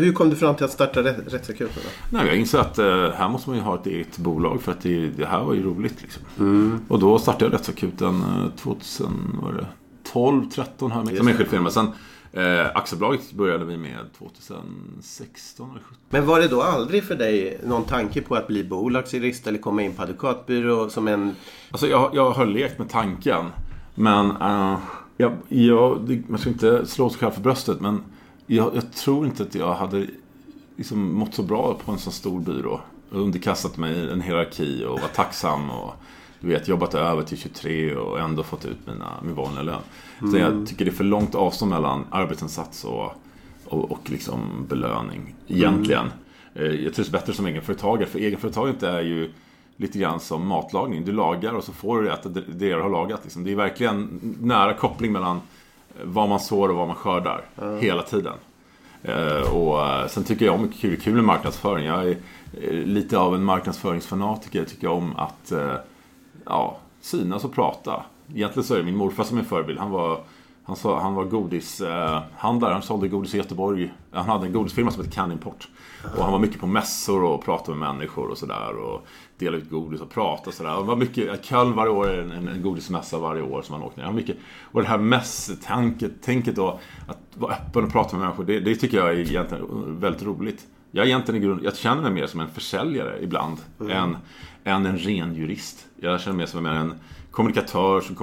Hur 0.00 0.12
kom 0.12 0.30
du 0.30 0.36
fram 0.36 0.54
till 0.54 0.64
att 0.64 0.70
starta 0.70 1.00
Rätt- 1.02 1.32
Rättsakuten? 1.32 1.82
Nej, 2.10 2.26
jag 2.26 2.36
insåg 2.36 2.60
att 2.60 2.78
eh, 2.78 2.86
här 3.10 3.28
måste 3.28 3.50
man 3.50 3.58
ju 3.58 3.64
ha 3.64 3.74
ett 3.74 3.86
eget 3.86 4.18
bolag 4.18 4.62
för 4.62 4.72
att 4.72 4.82
det, 4.82 5.06
det 5.06 5.26
här 5.26 5.44
var 5.44 5.54
ju 5.54 5.62
roligt. 5.62 6.02
Liksom. 6.02 6.22
Mm. 6.38 6.80
Och 6.88 6.98
då 6.98 7.18
startade 7.18 7.44
jag 7.44 7.52
Rättsakuten 7.54 8.22
eh, 8.22 8.50
2000, 8.62 9.06
vad 9.42 9.52
var 9.52 9.52
det, 9.60 9.66
12, 10.12 10.44
13 10.50 10.92
här 10.92 11.02
med 11.04 11.16
som 11.16 11.28
enskild 11.28 11.50
firma. 11.50 11.70
Sen 11.70 11.86
eh, 12.32 12.66
aktiebolaget 12.74 13.32
började 13.32 13.64
vi 13.64 13.76
med 13.76 14.12
2016 14.18 15.70
eller 15.70 15.80
17. 15.80 15.96
Men 16.08 16.26
var 16.26 16.40
det 16.40 16.48
då 16.48 16.62
aldrig 16.62 17.04
för 17.04 17.14
dig 17.14 17.60
någon 17.64 17.84
tanke 17.84 18.20
på 18.20 18.34
att 18.34 18.46
bli 18.46 18.64
bolagsjurist 18.64 19.46
eller 19.46 19.58
komma 19.58 19.82
in 19.82 19.92
på 19.92 20.02
advokatbyrå 20.02 20.90
som 20.90 21.08
en... 21.08 21.36
Alltså 21.70 21.86
jag, 21.86 22.10
jag 22.14 22.30
har 22.30 22.46
lekt 22.46 22.78
med 22.78 22.88
tanken. 22.88 23.46
Men 23.94 24.30
eh, 24.30 24.78
jag, 25.16 25.32
jag, 25.48 26.22
man 26.28 26.38
ska 26.38 26.50
inte 26.50 26.86
slå 26.86 27.10
sig 27.10 27.18
själv 27.18 27.30
för 27.30 27.40
bröstet. 27.40 27.80
Men 27.80 28.02
jag, 28.46 28.74
jag 28.74 28.92
tror 28.92 29.26
inte 29.26 29.42
att 29.42 29.54
jag 29.54 29.74
hade 29.74 30.06
liksom 30.76 31.14
mått 31.14 31.34
så 31.34 31.42
bra 31.42 31.78
på 31.84 31.92
en 31.92 31.98
så 31.98 32.10
stor 32.10 32.40
byrå. 32.40 32.80
Underkastat 33.10 33.76
mig 33.76 34.10
en 34.10 34.20
hierarki 34.20 34.84
och 34.84 35.00
var 35.00 35.08
tacksam. 35.08 35.70
Och 35.70 35.94
du 36.40 36.48
vet, 36.48 36.68
jobbat 36.68 36.94
över 36.94 37.22
till 37.22 37.38
23 37.38 37.94
och 37.94 38.20
ändå 38.20 38.42
fått 38.42 38.64
ut 38.64 38.86
mina, 38.86 39.20
min 39.22 39.34
vanliga 39.34 39.62
lön. 39.62 39.82
Så 40.30 40.36
jag 40.38 40.66
tycker 40.66 40.84
det 40.84 40.90
är 40.90 40.94
för 40.94 41.04
långt 41.04 41.34
avstånd 41.34 41.70
mellan 41.70 42.04
arbetsinsats 42.10 42.84
och, 42.84 43.12
och, 43.64 43.92
och 43.92 44.10
liksom 44.10 44.66
belöning. 44.68 45.34
Egentligen. 45.48 46.06
Eh, 46.54 46.62
Jag 46.64 46.94
trivs 46.94 47.10
bättre 47.10 47.32
som 47.32 47.46
egenföretagare. 47.46 48.06
För 48.08 48.18
egenföretaget 48.18 48.82
är 48.82 49.00
ju 49.00 49.30
lite 49.76 49.98
grann 49.98 50.20
som 50.20 50.46
matlagning. 50.46 51.04
Du 51.04 51.12
lagar 51.12 51.52
och 51.52 51.64
så 51.64 51.72
får 51.72 52.02
du 52.02 52.10
äta 52.10 52.28
det 52.28 52.40
du 52.74 52.80
har 52.82 52.90
lagat. 52.90 53.20
Liksom. 53.22 53.44
Det 53.44 53.52
är 53.52 53.56
verkligen 53.56 54.20
nära 54.40 54.74
koppling 54.74 55.12
mellan 55.12 55.40
vad 56.04 56.28
man 56.28 56.40
sår 56.40 56.68
och 56.68 56.76
vad 56.76 56.86
man 56.86 56.96
skördar. 56.96 57.44
Hela 57.80 58.02
tiden. 58.02 58.34
Eh, 59.02 59.52
Och 59.56 59.86
eh, 59.86 60.06
sen 60.06 60.24
tycker 60.24 60.44
jag 60.46 60.54
om 60.54 60.68
kul, 60.68 61.00
kul 61.00 61.14
med 61.14 61.24
marknadsföring. 61.24 61.86
Jag 61.86 62.08
är 62.08 62.16
lite 62.84 63.18
av 63.18 63.34
en 63.34 63.44
marknadsföringsfanatiker. 63.44 64.58
Jag 64.58 64.68
tycker 64.68 64.88
om 64.88 65.16
att 65.16 65.52
ja, 66.44 66.78
synas 67.00 67.44
och 67.44 67.52
prata. 67.52 68.02
Egentligen 68.34 68.64
så 68.64 68.74
är 68.74 68.78
det 68.78 68.84
min 68.84 68.96
morfar 68.96 69.24
som 69.24 69.38
är 69.38 69.42
förebild. 69.42 69.78
Han 69.78 69.90
var, 69.90 70.20
han 70.64 70.76
sa, 70.76 71.00
han 71.00 71.14
var 71.14 71.24
godishandlare. 71.24 72.72
Han 72.72 72.82
sålde 72.82 73.08
godis 73.08 73.34
i 73.34 73.36
Göteborg. 73.36 73.92
Han 74.10 74.24
hade 74.24 74.46
en 74.46 74.52
godisfirma 74.52 74.90
som 74.90 75.02
hette 75.04 75.14
Can 75.14 75.32
Import. 75.32 75.68
Och 76.16 76.22
han 76.22 76.32
var 76.32 76.38
mycket 76.38 76.60
på 76.60 76.66
mässor 76.66 77.24
och 77.24 77.44
pratade 77.44 77.78
med 77.78 77.94
människor 77.94 78.30
och 78.30 78.38
sådär. 78.38 78.76
Och 78.76 79.06
delade 79.38 79.62
ut 79.62 79.70
godis 79.70 80.00
och 80.00 80.10
pratade 80.10 80.48
och 80.48 80.54
sådär. 80.54 80.70
Han 80.70 80.86
var 80.86 80.96
mycket, 80.96 81.44
Köln 81.44 81.74
varje 81.74 81.92
år, 81.92 82.18
en, 82.18 82.30
en, 82.30 82.48
en 82.48 82.62
godismässa 82.62 83.18
varje 83.18 83.42
år 83.42 83.62
som 83.62 83.74
han 83.74 83.82
åkte 83.82 84.00
ner. 84.00 84.04
Han 84.04 84.14
var 84.14 84.20
mycket, 84.20 84.36
och 84.62 84.82
det 84.82 84.88
här 84.88 84.98
mässtänket, 84.98 86.22
tänket 86.22 86.56
då, 86.56 86.80
att 87.08 87.18
vara 87.34 87.52
öppen 87.52 87.84
och 87.84 87.92
prata 87.92 88.16
med 88.16 88.24
människor. 88.24 88.44
Det, 88.44 88.60
det 88.60 88.74
tycker 88.74 88.96
jag 88.96 89.08
är 89.08 89.18
egentligen 89.18 90.00
väldigt 90.00 90.22
roligt. 90.22 90.66
Jag, 90.90 91.06
egentligen 91.06 91.42
i 91.42 91.46
grund, 91.46 91.60
jag 91.64 91.76
känner 91.76 92.02
mig 92.02 92.10
mer 92.10 92.26
som 92.26 92.40
en 92.40 92.48
försäljare 92.48 93.18
ibland 93.22 93.58
än, 93.90 94.16
än 94.64 94.86
en 94.86 94.98
ren 94.98 95.34
jurist. 95.34 95.86
Jag 96.00 96.20
känner 96.20 96.36
mig 96.36 96.46
som 96.46 96.66
en 96.66 96.94
kommunikatör 97.30 98.00
som 98.00 98.16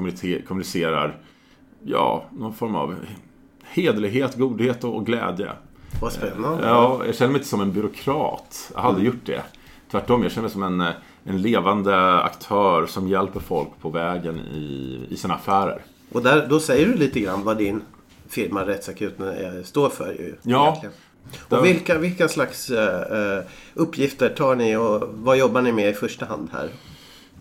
kommunicerar 0.48 1.18
ja, 1.84 2.26
någon 2.32 2.54
form 2.54 2.76
av 2.76 2.96
hederlighet, 3.64 4.36
godhet 4.36 4.84
och, 4.84 5.06
glädje. 5.06 5.52
Vad 6.02 6.12
spännande. 6.14 6.68
Ja, 6.68 7.02
jag 7.06 7.16
känner 7.16 7.32
mig 7.32 7.40
inte 7.40 7.50
som 7.50 7.62
en 7.62 7.72
byråkrat. 7.74 8.72
Jag 8.74 8.82
har 8.82 8.90
aldrig 8.90 9.06
gjort 9.06 9.26
det. 9.26 9.44
Tvärtom, 9.92 10.24
jag 10.24 10.32
känner 10.32 10.42
mig 10.42 10.52
som 10.52 10.64
en, 10.64 10.82
eh, 10.82 10.94
en 11.24 11.42
levande 11.42 12.22
aktör 12.22 12.86
som 12.86 13.08
hjälper 13.08 13.40
folk 13.40 13.70
på 13.82 13.90
vägen 13.90 14.40
i, 14.40 15.00
i 15.10 15.18
sina 15.18 15.34
affärer. 15.34 15.82
Och 16.12 16.24
där, 16.24 16.48
då 16.50 16.60
säger 16.60 16.86
du 16.88 16.94
lite 16.94 17.20
grann 17.20 17.44
vad 17.44 17.58
din 17.58 17.82
firma 18.30 18.66
Rättsakuten 18.66 19.28
eh, 19.28 19.64
står 19.64 19.90
för. 19.90 20.12
Ju, 20.12 20.36
Ja. 20.42 20.68
egentligen. 20.68 20.94
Och 21.50 21.66
vilka, 21.66 21.98
vilka 21.98 22.28
slags 22.28 22.70
eh, 22.70 23.38
eh, 23.38 23.44
uppgifter 23.74 24.30
tar 24.30 24.56
ni 24.56 24.76
och 24.76 25.04
vad 25.14 25.38
jobbar 25.38 25.62
ni 25.62 25.72
med 25.72 25.90
i 25.90 25.94
första 25.94 26.26
hand 26.26 26.50
här? 26.54 26.70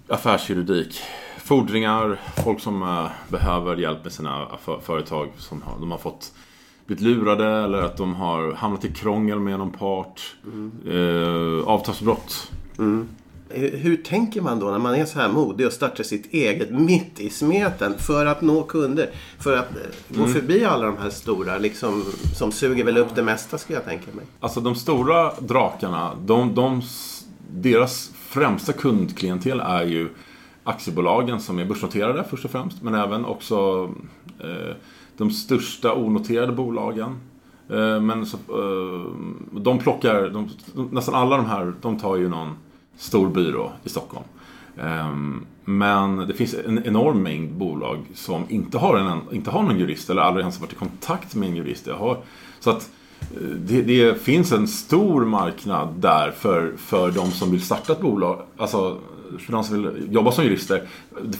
Affärsjuridik. 0.08 1.00
Fordringar, 1.38 2.20
folk 2.44 2.60
som 2.60 2.82
eh, 2.82 3.06
behöver 3.28 3.76
hjälp 3.76 4.04
med 4.04 4.12
sina 4.12 4.46
företag 4.82 5.28
som 5.38 5.62
har, 5.62 5.80
de 5.80 5.90
har 5.90 5.98
fått 5.98 6.32
blivit 6.86 7.04
lurade 7.04 7.46
eller 7.46 7.82
att 7.82 7.96
de 7.96 8.14
har 8.14 8.52
hamnat 8.52 8.84
i 8.84 8.92
krångel 8.92 9.40
med 9.40 9.58
någon 9.58 9.72
part. 9.72 10.36
Eh, 10.86 11.68
avtalsbrott. 11.68 12.52
Hur, 12.78 13.06
hur 13.54 13.96
tänker 13.96 14.40
man 14.40 14.60
då 14.60 14.70
när 14.70 14.78
man 14.78 14.94
är 14.94 15.04
så 15.04 15.18
här 15.18 15.28
modig 15.28 15.66
och 15.66 15.72
startar 15.72 16.04
sitt 16.04 16.34
eget 16.34 16.70
mitt 16.70 17.20
i 17.20 17.30
smeten 17.30 17.94
för 17.98 18.26
att 18.26 18.40
nå 18.40 18.62
kunder? 18.62 19.10
För 19.38 19.56
att 19.56 19.70
eh, 19.70 20.18
gå 20.18 20.26
förbi 20.26 20.64
alla 20.64 20.86
de 20.86 20.96
här 20.96 21.10
stora 21.10 21.58
liksom, 21.58 22.04
som 22.34 22.52
suger 22.52 22.84
väl 22.84 22.96
upp 22.96 23.14
det 23.14 23.22
mesta 23.22 23.58
skulle 23.58 23.78
jag 23.78 23.84
tänka 23.84 24.06
mig. 24.12 24.24
Alltså 24.40 24.60
de 24.60 24.74
stora 24.74 25.32
drakarna, 25.40 26.12
de, 26.24 26.54
de, 26.54 26.82
deras 27.50 28.10
främsta 28.14 28.72
kundklientel 28.72 29.60
är 29.60 29.84
ju 29.84 30.08
aktiebolagen 30.64 31.40
som 31.40 31.58
är 31.58 31.64
börsnoterade 31.64 32.24
först 32.30 32.44
och 32.44 32.50
främst. 32.50 32.82
Men 32.82 32.94
även 32.94 33.24
också 33.24 33.90
eh, 34.38 34.74
de 35.16 35.30
största 35.30 35.94
onoterade 35.94 36.52
bolagen. 36.52 37.20
Eh, 37.70 38.00
men 38.00 38.26
så, 38.26 38.36
eh, 38.36 39.10
de 39.60 39.78
plockar, 39.78 40.28
de, 40.28 40.48
nästan 40.90 41.14
alla 41.14 41.36
de 41.36 41.46
här, 41.46 41.74
de 41.80 41.98
tar 41.98 42.16
ju 42.16 42.28
någon 42.28 42.54
stor 42.96 43.28
byrå 43.28 43.72
i 43.84 43.88
Stockholm. 43.88 44.24
Ehm, 44.82 45.46
men 45.64 46.16
det 46.16 46.34
finns 46.34 46.54
en 46.66 46.86
enorm 46.86 47.22
mängd 47.22 47.52
bolag 47.52 47.98
som 48.14 48.44
inte 48.48 48.78
har, 48.78 48.96
en, 48.98 49.20
inte 49.32 49.50
har 49.50 49.62
någon 49.62 49.78
jurist 49.78 50.10
eller 50.10 50.22
aldrig 50.22 50.42
ens 50.42 50.60
varit 50.60 50.72
i 50.72 50.76
kontakt 50.76 51.34
med 51.34 51.48
en 51.48 51.56
jurist. 51.56 51.86
Jag 51.86 51.96
har, 51.96 52.18
så 52.60 52.70
att 52.70 52.90
eh, 53.20 53.48
det, 53.48 53.82
det 53.82 54.22
finns 54.22 54.52
en 54.52 54.68
stor 54.68 55.24
marknad 55.24 55.88
där 55.98 56.30
för, 56.30 56.72
för 56.76 57.10
de 57.10 57.30
som 57.30 57.50
vill 57.50 57.62
starta 57.62 57.92
ett 57.92 58.00
bolag. 58.00 58.42
Alltså 58.56 58.98
för 59.38 59.52
de 59.52 59.64
som 59.64 59.82
vill 59.82 60.14
jobba 60.14 60.32
som 60.32 60.44
jurister. 60.44 60.88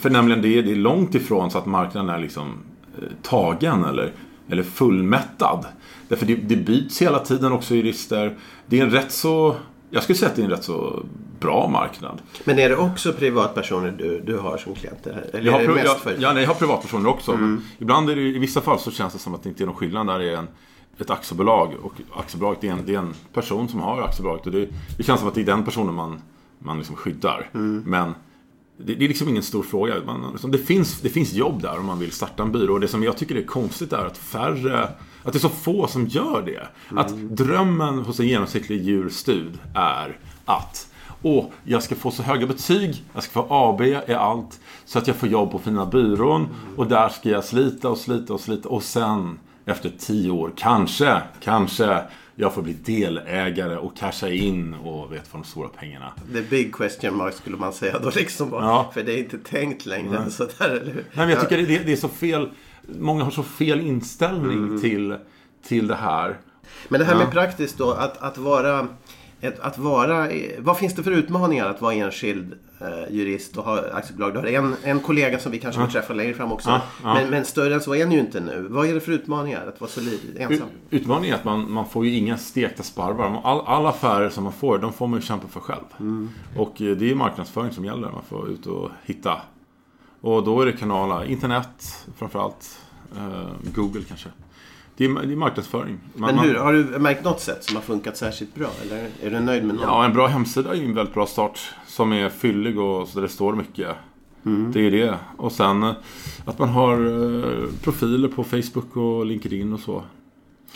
För 0.00 0.10
nämligen 0.10 0.42
det, 0.42 0.62
det 0.62 0.72
är 0.72 0.76
långt 0.76 1.14
ifrån 1.14 1.50
så 1.50 1.58
att 1.58 1.66
marknaden 1.66 2.10
är 2.10 2.18
liksom 2.18 2.52
eh, 2.98 3.08
tagen 3.22 3.84
eller, 3.84 4.12
eller 4.48 4.62
fullmättad. 4.62 5.66
Därför 6.08 6.26
det, 6.26 6.34
det 6.34 6.56
byts 6.56 7.02
hela 7.02 7.18
tiden 7.18 7.52
också 7.52 7.74
jurister. 7.74 8.36
Det 8.66 8.80
är 8.80 8.84
en 8.84 8.90
rätt 8.90 9.12
så, 9.12 9.56
jag 9.90 10.02
skulle 10.02 10.16
säga 10.16 10.30
att 10.30 10.36
det 10.36 10.42
är 10.42 10.44
en 10.44 10.50
rätt 10.50 10.64
så 10.64 11.06
bra 11.40 11.68
marknad. 11.68 12.22
Men 12.44 12.58
är 12.58 12.68
det 12.68 12.76
också 12.76 13.12
privatpersoner 13.12 13.94
du, 13.98 14.20
du 14.20 14.38
har 14.38 14.56
som 14.56 14.74
klienter? 14.74 15.24
Eller 15.32 15.46
Jag 15.46 15.52
har, 15.52 15.60
är 15.60 15.68
det 15.68 15.74
mest 15.74 15.86
jag, 15.86 15.98
för... 15.98 16.16
ja, 16.18 16.32
nej, 16.32 16.42
jag 16.42 16.50
har 16.50 16.54
privatpersoner 16.54 17.08
också. 17.08 17.36
Men 17.36 17.62
ibland 17.78 18.10
är 18.10 18.16
det, 18.16 18.22
i 18.22 18.38
vissa 18.38 18.60
fall 18.60 18.78
så 18.78 18.90
känns 18.90 19.12
det 19.12 19.18
som 19.18 19.34
att 19.34 19.42
det 19.42 19.48
inte 19.48 19.64
är 19.64 19.66
någon 19.66 19.74
skillnad 19.74 20.06
när 20.06 20.18
det 20.18 20.30
är 20.30 20.36
en, 20.36 20.48
ett 20.98 21.10
aktiebolag. 21.10 21.74
Och 21.82 21.92
aktiebolaget 22.16 22.64
är 22.64 22.68
en, 22.68 22.86
det 22.86 22.94
är 22.94 22.98
en 22.98 23.14
person 23.32 23.68
som 23.68 23.80
har 23.80 24.02
aktiebolaget. 24.02 24.46
Och 24.46 24.52
det, 24.52 24.68
det 24.96 25.02
känns 25.02 25.20
som 25.20 25.28
att 25.28 25.34
det 25.34 25.40
är 25.40 25.46
den 25.46 25.64
personen 25.64 25.94
man, 25.94 26.20
man 26.58 26.78
liksom 26.78 26.96
skyddar. 26.96 27.48
Men 27.84 28.14
det, 28.78 28.94
det 28.94 29.04
är 29.04 29.08
liksom 29.08 29.28
ingen 29.28 29.42
stor 29.42 29.62
fråga. 29.62 29.94
Man, 30.06 30.30
liksom, 30.32 30.50
det, 30.50 30.58
finns, 30.58 31.00
det 31.00 31.08
finns 31.08 31.32
jobb 31.32 31.62
där 31.62 31.78
om 31.78 31.86
man 31.86 31.98
vill 31.98 32.12
starta 32.12 32.42
en 32.42 32.52
byrå. 32.52 32.74
Och 32.74 32.80
det 32.80 32.88
som 32.88 33.02
jag 33.02 33.16
tycker 33.16 33.36
är 33.36 33.42
konstigt 33.42 33.92
är 33.92 34.06
att 34.06 34.18
färre 34.18 34.88
att 35.26 35.32
det 35.32 35.38
är 35.38 35.40
så 35.40 35.48
få 35.48 35.86
som 35.86 36.06
gör 36.06 36.42
det. 36.42 36.68
Att 36.98 37.16
drömmen 37.16 37.98
hos 37.98 38.20
en 38.20 38.26
genomsnittlig 38.26 38.82
djurstud 38.82 39.58
är 39.74 40.18
att 40.44 40.88
Åh, 41.22 41.44
jag 41.64 41.82
ska 41.82 41.94
få 41.94 42.10
så 42.10 42.22
höga 42.22 42.46
betyg, 42.46 43.04
jag 43.14 43.22
ska 43.22 43.32
få 43.32 43.46
AB 43.50 43.82
i 43.82 44.14
allt 44.14 44.60
så 44.84 44.98
att 44.98 45.06
jag 45.06 45.16
får 45.16 45.28
jobb 45.28 45.52
på 45.52 45.58
fina 45.58 45.86
byrån 45.86 46.48
och 46.76 46.86
där 46.86 47.08
ska 47.08 47.30
jag 47.30 47.44
slita 47.44 47.88
och 47.88 47.98
slita 47.98 48.34
och 48.34 48.40
slita 48.40 48.68
och 48.68 48.82
sen 48.82 49.38
efter 49.64 49.92
tio 49.98 50.30
år, 50.30 50.52
kanske, 50.56 51.22
kanske 51.40 52.02
jag 52.38 52.54
får 52.54 52.62
bli 52.62 52.72
delägare 52.72 53.76
och 53.76 53.96
casha 53.96 54.28
in 54.28 54.74
och 54.74 55.12
vet 55.12 55.28
få 55.28 55.38
de 55.38 55.44
stora 55.44 55.68
pengarna. 55.68 56.12
The 56.32 56.42
big 56.42 56.74
question 56.74 57.16
mark 57.16 57.34
skulle 57.34 57.56
man 57.56 57.72
säga 57.72 57.98
då 57.98 58.10
liksom. 58.14 58.50
Bara. 58.50 58.64
Ja. 58.64 58.90
För 58.94 59.02
det 59.02 59.12
är 59.12 59.18
inte 59.18 59.38
tänkt 59.38 59.86
längre. 59.86 60.30
Så 60.30 60.48
där, 60.58 60.70
eller 60.70 60.92
hur? 60.92 61.04
Nej, 61.12 61.26
men 61.26 61.30
jag 61.30 61.40
tycker 61.40 61.56
det, 61.56 61.78
det 61.78 61.92
är 61.92 61.96
så 61.96 62.08
fel. 62.08 62.50
Många 62.86 63.24
har 63.24 63.30
så 63.30 63.42
fel 63.42 63.80
inställning 63.80 64.80
till, 64.80 65.16
till 65.66 65.86
det 65.86 65.94
här. 65.94 66.36
Men 66.88 67.00
det 67.00 67.06
här 67.06 67.12
Ja. 67.12 67.18
med 67.18 67.30
praktiskt 67.30 67.78
då, 67.78 67.90
att, 67.90 68.22
att 68.22 68.38
vara 68.38 68.88
ett, 69.40 69.60
att 69.60 69.78
vara, 69.78 70.28
vad 70.58 70.78
finns 70.78 70.94
det 70.94 71.02
för 71.02 71.10
utmaningar 71.10 71.66
att 71.66 71.82
vara 71.82 71.94
enskild 71.94 72.54
eh, 72.80 73.14
jurist 73.14 73.56
och 73.56 73.64
ha 73.64 73.80
aktiebolag? 73.92 74.32
Du 74.32 74.38
har 74.38 74.46
en, 74.46 74.76
en 74.82 75.00
kollega 75.00 75.38
som 75.38 75.52
vi 75.52 75.58
kanske 75.58 75.80
får 75.80 75.88
träffa 75.88 76.14
längre 76.14 76.34
fram 76.34 76.52
också. 76.52 76.68
Ja, 76.70 76.80
ja. 77.02 77.14
Men, 77.14 77.30
men 77.30 77.44
större 77.44 77.74
än 77.74 77.80
så 77.80 77.94
är 77.94 78.06
ni 78.06 78.14
ju 78.14 78.20
inte 78.20 78.40
nu. 78.40 78.66
Vad 78.70 78.86
är 78.86 78.94
det 78.94 79.00
för 79.00 79.12
utmaningar 79.12 79.66
att 79.66 79.80
vara 79.80 79.90
så 79.90 80.00
ensam? 80.38 80.66
Utmaningen 80.90 81.34
är 81.34 81.38
att 81.38 81.44
man, 81.44 81.72
man 81.72 81.86
får 81.88 82.06
ju 82.06 82.16
inga 82.16 82.38
stekta 82.38 82.82
sparvar. 82.82 83.40
All, 83.44 83.60
alla 83.66 83.88
affärer 83.88 84.30
som 84.30 84.44
man 84.44 84.52
får, 84.52 84.78
de 84.78 84.92
får 84.92 85.06
man 85.06 85.20
ju 85.20 85.26
kämpa 85.26 85.48
för 85.48 85.60
själv. 85.60 85.84
Mm. 86.00 86.30
Och 86.56 86.82
eh, 86.82 86.96
det 86.96 87.04
är 87.04 87.08
ju 87.08 87.14
marknadsföring 87.14 87.72
som 87.72 87.84
gäller. 87.84 88.10
Man 88.10 88.22
får 88.28 88.50
ut 88.50 88.66
och 88.66 88.90
hitta. 89.04 89.40
Och 90.26 90.44
då 90.44 90.60
är 90.60 90.66
det 90.66 90.72
kanaler, 90.72 91.24
internet 91.24 92.06
framförallt. 92.18 92.78
Eh, 93.16 93.72
Google 93.74 94.02
kanske. 94.08 94.28
Det 94.96 95.04
är, 95.04 95.26
det 95.26 95.32
är 95.32 95.36
marknadsföring. 95.36 95.98
Man, 96.14 96.34
Men 96.34 96.44
hur, 96.44 96.54
har 96.54 96.72
du 96.72 96.98
märkt 96.98 97.24
något 97.24 97.40
sätt 97.40 97.64
som 97.64 97.76
har 97.76 97.82
funkat 97.82 98.16
särskilt 98.16 98.54
bra? 98.54 98.68
Eller 98.82 99.08
är 99.22 99.30
du 99.30 99.40
nöjd 99.40 99.64
med 99.64 99.74
något? 99.74 99.84
Ja, 99.84 100.04
en 100.04 100.12
bra 100.12 100.26
hemsida 100.26 100.70
är 100.70 100.74
ju 100.74 100.84
en 100.84 100.94
väldigt 100.94 101.14
bra 101.14 101.26
start. 101.26 101.60
Som 101.86 102.12
är 102.12 102.28
fyllig 102.28 102.78
och 102.78 103.08
så 103.08 103.14
där 103.14 103.22
det 103.22 103.32
står 103.32 103.52
mycket. 103.52 103.96
Mm. 104.46 104.72
Det 104.72 104.80
är 104.80 104.90
det. 104.90 105.18
Och 105.36 105.52
sen 105.52 105.82
eh, 105.82 105.92
att 106.44 106.58
man 106.58 106.68
har 106.68 106.92
eh, 106.94 107.68
profiler 107.82 108.28
på 108.28 108.44
Facebook 108.44 108.96
och 108.96 109.26
LinkedIn 109.26 109.72
och 109.72 109.80
så. 109.80 110.02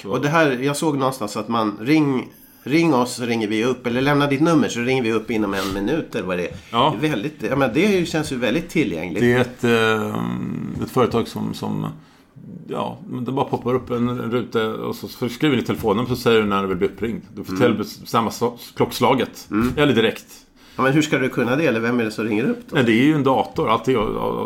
så. 0.03 0.11
Och 0.11 0.21
det 0.21 0.29
här, 0.29 0.51
jag 0.51 0.77
såg 0.77 0.99
någonstans 0.99 1.37
att 1.37 1.49
man 1.49 1.77
ring, 1.81 2.33
ring 2.63 2.95
oss 2.95 3.15
så 3.15 3.25
ringer 3.25 3.49
vi 3.49 3.65
upp. 3.65 3.87
Eller 3.87 4.01
lämna 4.01 4.27
ditt 4.27 4.41
nummer 4.41 4.69
så 4.69 4.81
ringer 4.81 5.03
vi 5.03 5.13
upp 5.13 5.31
inom 5.31 5.55
en 5.55 5.75
minut 5.75 6.15
eller 6.15 6.27
vad 6.27 6.39
det 6.39 6.49
är. 6.49 6.55
Ja. 6.71 6.97
Det, 7.01 7.07
är 7.07 7.11
väldigt, 7.11 7.43
ja, 7.43 7.57
men 7.57 7.71
det 7.75 8.09
känns 8.09 8.33
ju 8.33 8.37
väldigt 8.37 8.69
tillgängligt. 8.69 9.21
Det 9.21 9.33
är 9.33 9.41
ett, 9.41 9.65
eh, 9.65 10.85
ett 10.85 10.91
företag 10.91 11.29
som, 11.29 11.55
som 11.55 11.87
Ja, 12.69 12.99
men 13.09 13.25
det 13.25 13.33
bara 13.33 13.45
poppar 13.45 13.75
upp 13.75 13.91
en 13.91 14.19
ruta 14.31 14.69
och 14.69 14.97
så 14.97 15.29
skriver 15.29 15.57
du 15.57 15.63
telefonnummer 15.63 16.09
så 16.09 16.17
säger 16.17 16.41
du 16.41 16.47
när 16.47 16.63
du 16.63 16.69
vill 16.69 16.77
bli 16.77 16.87
uppringd. 16.87 17.23
Du 17.35 17.45
får 17.45 17.53
Mm. 17.53 17.73
mm. 17.73 17.85
samma 17.85 18.31
klockslaget. 18.77 19.49
Eller 19.77 19.95
direkt. 19.95 20.27
Ja, 20.81 20.85
men 20.85 20.93
hur 20.93 21.03
ska 21.03 21.19
du 21.19 21.29
kunna 21.29 21.57
det? 21.57 21.67
Eller 21.67 21.81
vem 21.81 22.01
är 22.01 22.05
det 22.05 22.11
som 22.11 22.25
ringer 22.25 22.45
upp 22.45 22.59
då? 22.69 22.75
Nej, 22.75 22.85
det 22.85 22.93
är 22.93 23.05
ju 23.05 23.15
en 23.15 23.23
dator. 23.23 23.71
Allt 23.71 23.89
är 23.89 23.97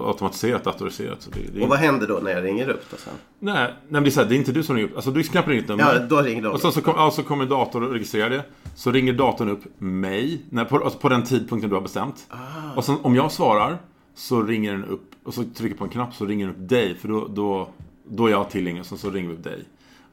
automatiserat, 0.09 0.65
datoriserat. 0.65 1.23
Så 1.23 1.31
det, 1.31 1.41
det 1.53 1.59
är... 1.59 1.63
Och 1.63 1.69
vad 1.69 1.79
händer 1.79 2.07
då 2.07 2.21
när 2.23 2.31
jag 2.31 2.45
ringer 2.45 2.69
upp 2.69 2.85
då 2.91 2.97
sen? 2.97 3.13
nej, 3.39 3.55
nej, 3.55 3.75
men 3.89 4.03
det 4.03 4.09
är, 4.09 4.11
så 4.11 4.21
här, 4.21 4.29
det 4.29 4.35
är 4.35 4.37
inte 4.37 4.53
du 4.53 4.63
som 4.63 4.77
ringer 4.77 4.89
upp. 4.89 4.97
Alltså 4.97 5.11
du 5.11 5.23
knappar 5.23 5.53
in 5.53 5.59
ditt 5.59 5.69
nummer. 5.69 5.95
Ja, 5.95 5.99
då 5.99 6.23
ringer 6.23 6.43
de. 6.43 6.49
Och 6.53 6.61
sen 6.61 6.73
så, 6.73 6.81
kom, 6.81 6.95
ja, 6.97 7.11
så 7.11 7.23
kommer 7.23 7.47
datorn 7.47 7.85
och 7.85 7.93
registrerar 7.93 8.31
det. 8.31 8.45
Så 8.77 8.93
ringer 8.93 9.13
datorn 9.13 9.49
upp 9.49 9.63
mig. 9.79 10.43
När, 10.51 10.65
på, 10.65 10.85
alltså 10.85 10.99
på 10.99 11.09
den 11.09 11.23
tidpunkten 11.23 11.71
du 11.71 11.77
har 11.77 11.83
bestämt. 11.83 12.27
Ah. 12.29 12.37
Och 12.77 12.85
sen 12.85 12.97
om 13.03 13.15
jag 13.15 13.33
svarar 13.33 13.79
så 14.15 14.43
ringer 14.43 14.73
den 14.73 14.85
upp. 14.85 15.11
Och 15.25 15.35
så 15.35 15.45
trycker 15.57 15.77
på 15.77 15.85
en 15.85 15.91
knapp 15.91 16.15
så 16.15 16.27
ringer 16.27 16.47
den 16.47 16.55
upp 16.55 16.69
dig. 16.69 16.95
För 16.95 17.09
då, 17.09 17.29
då, 17.29 17.69
då 18.09 18.27
är 18.27 18.31
jag 18.31 18.51
tillgänglig. 18.51 18.81
Och 18.81 18.87
sen 18.87 18.99
så 18.99 19.11
ringer 19.11 19.29
vi 19.29 19.35
upp 19.35 19.45
dig. 19.45 19.65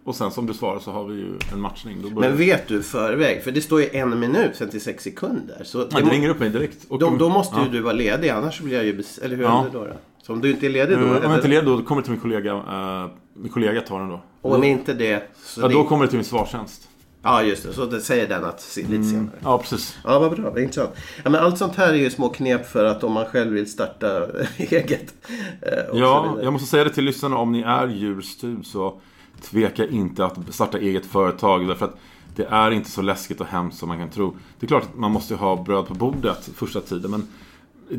Och 0.03 0.15
sen 0.15 0.31
som 0.31 0.45
du 0.45 0.53
svarar 0.53 0.79
så 0.79 0.91
har 0.91 1.03
vi 1.05 1.15
ju 1.15 1.33
en 1.53 1.61
matchning. 1.61 2.13
Men 2.15 2.37
vet 2.37 2.67
du 2.67 2.83
förväg? 2.83 3.43
För 3.43 3.51
det 3.51 3.61
står 3.61 3.81
ju 3.81 3.89
en 3.93 4.19
minut 4.19 4.55
sen 4.55 4.69
till 4.69 4.81
sex 4.81 5.03
sekunder. 5.03 5.61
Så 5.63 5.83
det 5.85 5.97
ringer 6.01 6.29
upp 6.29 6.39
mig 6.39 6.49
direkt. 6.49 6.77
Och 6.89 6.99
då, 6.99 7.09
då 7.19 7.29
måste 7.29 7.55
ju 7.59 7.65
ja. 7.65 7.71
du 7.71 7.79
vara 7.81 7.93
ledig. 7.93 8.29
Annars 8.29 8.59
blir 8.61 8.73
jag 8.75 8.85
ju... 8.85 9.03
Eller 9.21 9.35
hur 9.35 9.43
Ja. 9.43 9.61
är 9.61 9.65
det 9.65 9.77
då? 9.77 9.85
då? 9.85 9.91
Så 10.23 10.33
om 10.33 10.41
du 10.41 10.51
inte 10.51 10.65
är 10.65 10.69
ledig 10.69 10.97
då? 10.97 11.03
Eh, 11.05 11.09
Om 11.09 11.21
jag 11.23 11.33
inte 11.35 11.47
är 11.47 11.49
ledig 11.49 11.65
då 11.65 11.81
kommer 11.81 12.01
det 12.01 12.05
till 12.05 12.11
min 12.11 12.21
kollega. 12.21 12.51
eh, 12.53 13.09
min 13.33 13.51
kollega 13.51 13.81
tar 13.81 13.99
den 13.99 14.09
då. 14.09 14.21
Och 14.41 14.55
om 14.55 14.63
inte 14.63 14.93
det... 14.93 15.23
Så 15.43 15.61
Ja, 15.61 15.67
det... 15.67 15.73
då 15.73 15.83
kommer 15.83 16.05
det 16.05 16.09
till 16.09 16.17
min 16.17 16.25
svarstjänst. 16.25 16.87
ja, 17.23 17.43
just 17.43 17.63
det. 17.67 17.73
Så 17.73 17.85
det 17.85 18.01
säger 18.01 18.27
den 18.27 18.43
att 18.45 18.77
lite 18.77 19.03
senare. 19.03 19.29
Ja, 19.43 19.57
precis. 19.57 19.97
Ja, 20.03 20.19
vad 20.19 20.31
bra. 20.31 20.49
Vad 20.49 20.59
intressant. 20.59 20.89
Ja, 21.23 21.29
men 21.29 21.41
allt 21.41 21.57
sånt 21.57 21.75
här 21.75 21.89
är 21.89 21.97
ju 21.97 22.09
små 22.09 22.29
knep 22.29 22.65
för 22.67 22.85
att 22.85 23.03
om 23.03 23.11
man 23.11 23.25
själv 23.25 23.51
vill 23.53 23.71
starta 23.71 24.27
eget. 24.57 25.13
eh, 25.61 25.71
Ja, 25.93 26.37
jag 26.43 26.53
måste 26.53 26.67
säga 26.67 26.83
det 26.83 26.89
till 26.89 27.03
lyssnarna. 27.03 27.37
Om 27.37 27.51
ni 27.51 27.61
är 27.61 27.87
djurstud 27.87 28.65
så 28.65 29.01
tveka 29.41 29.87
inte 29.87 30.25
att 30.25 30.37
starta 30.53 30.77
eget 30.77 31.05
företag. 31.05 31.67
Därför 31.67 31.85
att 31.85 31.97
det 32.35 32.45
är 32.45 32.71
inte 32.71 32.89
så 32.91 33.01
läskigt 33.01 33.41
och 33.41 33.47
hemskt 33.47 33.77
som 33.79 33.89
man 33.89 33.97
kan 33.97 34.09
tro. 34.09 34.37
Det 34.59 34.65
är 34.65 34.67
klart 34.67 34.83
att 34.83 34.97
man 34.97 35.11
måste 35.11 35.35
ha 35.35 35.63
bröd 35.63 35.87
på 35.87 35.93
bordet 35.93 36.49
första 36.55 36.81
tiden. 36.81 37.11
Men 37.11 37.27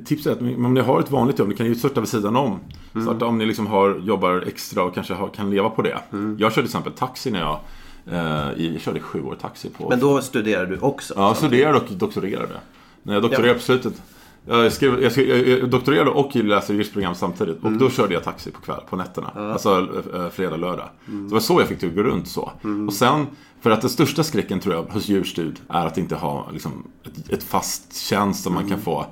tipset 0.05 0.27
är 0.27 0.33
att 0.33 0.57
om 0.57 0.75
ni 0.75 0.81
har 0.81 1.01
ett 1.01 1.11
vanligt 1.11 1.39
jobb, 1.39 1.49
ni 1.49 1.55
kan 1.55 1.67
ju 1.67 1.75
starta 1.75 2.01
vid 2.01 2.09
sidan 2.09 2.37
om. 2.37 2.59
Starta 3.03 3.27
om 3.27 3.39
ni 3.39 3.47
liksom 3.47 3.67
har, 3.67 3.99
jobbar 4.05 4.45
extra 4.47 4.83
och 4.85 4.95
kanske 4.95 5.15
har, 5.15 5.29
kan 5.29 5.51
leva 5.51 5.71
på 5.71 5.83
det. 5.83 5.99
Jag 6.11 6.39
körde 6.39 6.55
till 6.55 6.65
exempel 6.65 6.93
taxi 6.93 7.31
när 7.31 7.41
jag, 7.41 7.59
eh, 8.07 8.65
jag 8.67 8.81
körde 8.81 9.01
sju 9.01 9.23
år 9.23 9.35
taxi 9.41 9.69
på 9.71 9.89
Men 9.89 10.01
då 10.01 10.21
studerar 10.23 10.67
du 10.67 10.79
också? 10.79 11.15
Ja, 11.17 11.35
studerade 11.35 11.79
och 11.79 11.93
doktorerade. 11.93 12.61
När 13.03 13.15
jag 13.15 13.23
doktorerade 13.23 13.49
Ja. 13.49 13.55
på 13.55 13.61
slutet. 13.61 14.03
Jag, 14.47 14.73
skrev, 14.73 15.03
jag, 15.03 15.13
skrev, 15.13 15.49
jag 15.49 15.71
doktorerade 15.71 16.11
och 16.11 16.37
läste 16.37 16.73
juristprogram 16.73 17.15
samtidigt. 17.15 17.59
Och 17.61 17.67
Mm. 17.67 17.79
då 17.79 17.91
körde 17.91 18.15
jag 18.15 18.25
taxi 18.25 18.51
på 18.51 18.61
kväll, 18.61 18.81
på 18.91 18.97
nätterna. 18.97 19.29
Alltså 19.53 19.89
eh, 20.15 20.29
fredag, 20.29 20.57
lördag. 20.57 20.89
Mm. 21.09 21.23
Så 21.23 21.29
det 21.29 21.35
var 21.35 21.41
så 21.41 21.61
jag 21.61 21.69
fick 21.69 21.81
det 21.81 21.87
att 21.87 21.95
gå 21.95 22.03
runt 22.03 22.29
så. 22.29 22.53
Och 22.87 22.93
sen, 22.93 23.27
för 23.61 23.71
att 23.71 23.81
den 23.81 23.91
största 23.91 24.23
skräcken 24.25 24.61
tror 24.61 24.75
jag 24.75 24.83
hos 24.83 25.09
djurstud 25.09 25.61
är 25.69 25.87
att 25.87 25.99
inte 25.99 26.15
ha 26.15 26.49
liksom, 26.53 26.87
ett, 27.05 27.31
ett 27.33 27.43
fast 27.43 27.97
tjänst 27.97 28.43
som 28.43 28.55
man 28.55 28.63
Mm. 28.63 28.71
kan 28.75 28.81
få. 28.85 29.07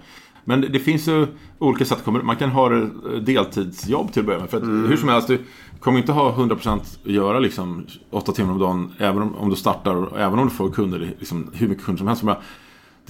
Men 0.45 0.61
det, 0.61 0.69
det 0.69 0.79
finns 0.79 1.09
ju 1.09 1.27
olika 1.59 1.85
sätt. 1.85 2.07
Man 2.07 2.37
kan 2.37 2.51
ha 2.51 2.77
eh, 2.77 2.83
deltidsjobb 3.23 4.13
till 4.13 4.21
att 4.21 4.27
börja 4.27 4.39
med. 4.41 4.51
För 4.51 4.57
att 4.57 4.63
Mm. 4.63 4.89
hur 4.89 4.97
som 4.97 5.09
helst, 5.09 5.29
du 5.29 5.39
kommer 5.81 5.99
inte 5.99 6.13
ha 6.13 6.33
100% 6.33 6.81
att 7.05 7.11
göra 7.11 7.39
liksom, 7.39 7.87
åtta 8.11 8.33
timmar 8.33 8.53
om 8.53 8.59
dagen. 8.59 8.93
Även 8.99 9.23
om, 9.23 9.35
om 9.35 9.51
du 9.51 9.57
startar 9.57 9.95
och 9.95 10.21
även 10.21 10.39
om 10.39 10.49
du 10.49 10.55
får 10.55 10.71
kunder, 10.71 11.15
liksom, 11.19 11.51
hur 11.55 11.69
mycket 11.69 11.85
kunder 11.85 11.99
som 11.99 12.29
helst. 12.29 12.43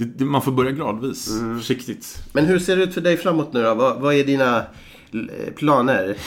Det, 0.01 0.07
det, 0.17 0.25
man 0.25 0.41
får 0.41 0.51
börja 0.51 0.71
gradvis, 0.71 1.29
Mm. 1.39 1.57
försiktigt. 1.59 2.23
Men 2.33 2.45
hur 2.45 2.59
ser 2.59 2.77
det 2.77 2.83
ut 2.83 2.93
för 2.93 3.01
dig 3.01 3.17
framåt 3.17 3.53
nu 3.53 3.63
då? 3.63 3.73
Vad, 3.75 3.99
vad 4.01 4.13
är 4.13 4.23
dina 4.23 4.57
eh, 4.57 5.53
planer? 5.55 6.17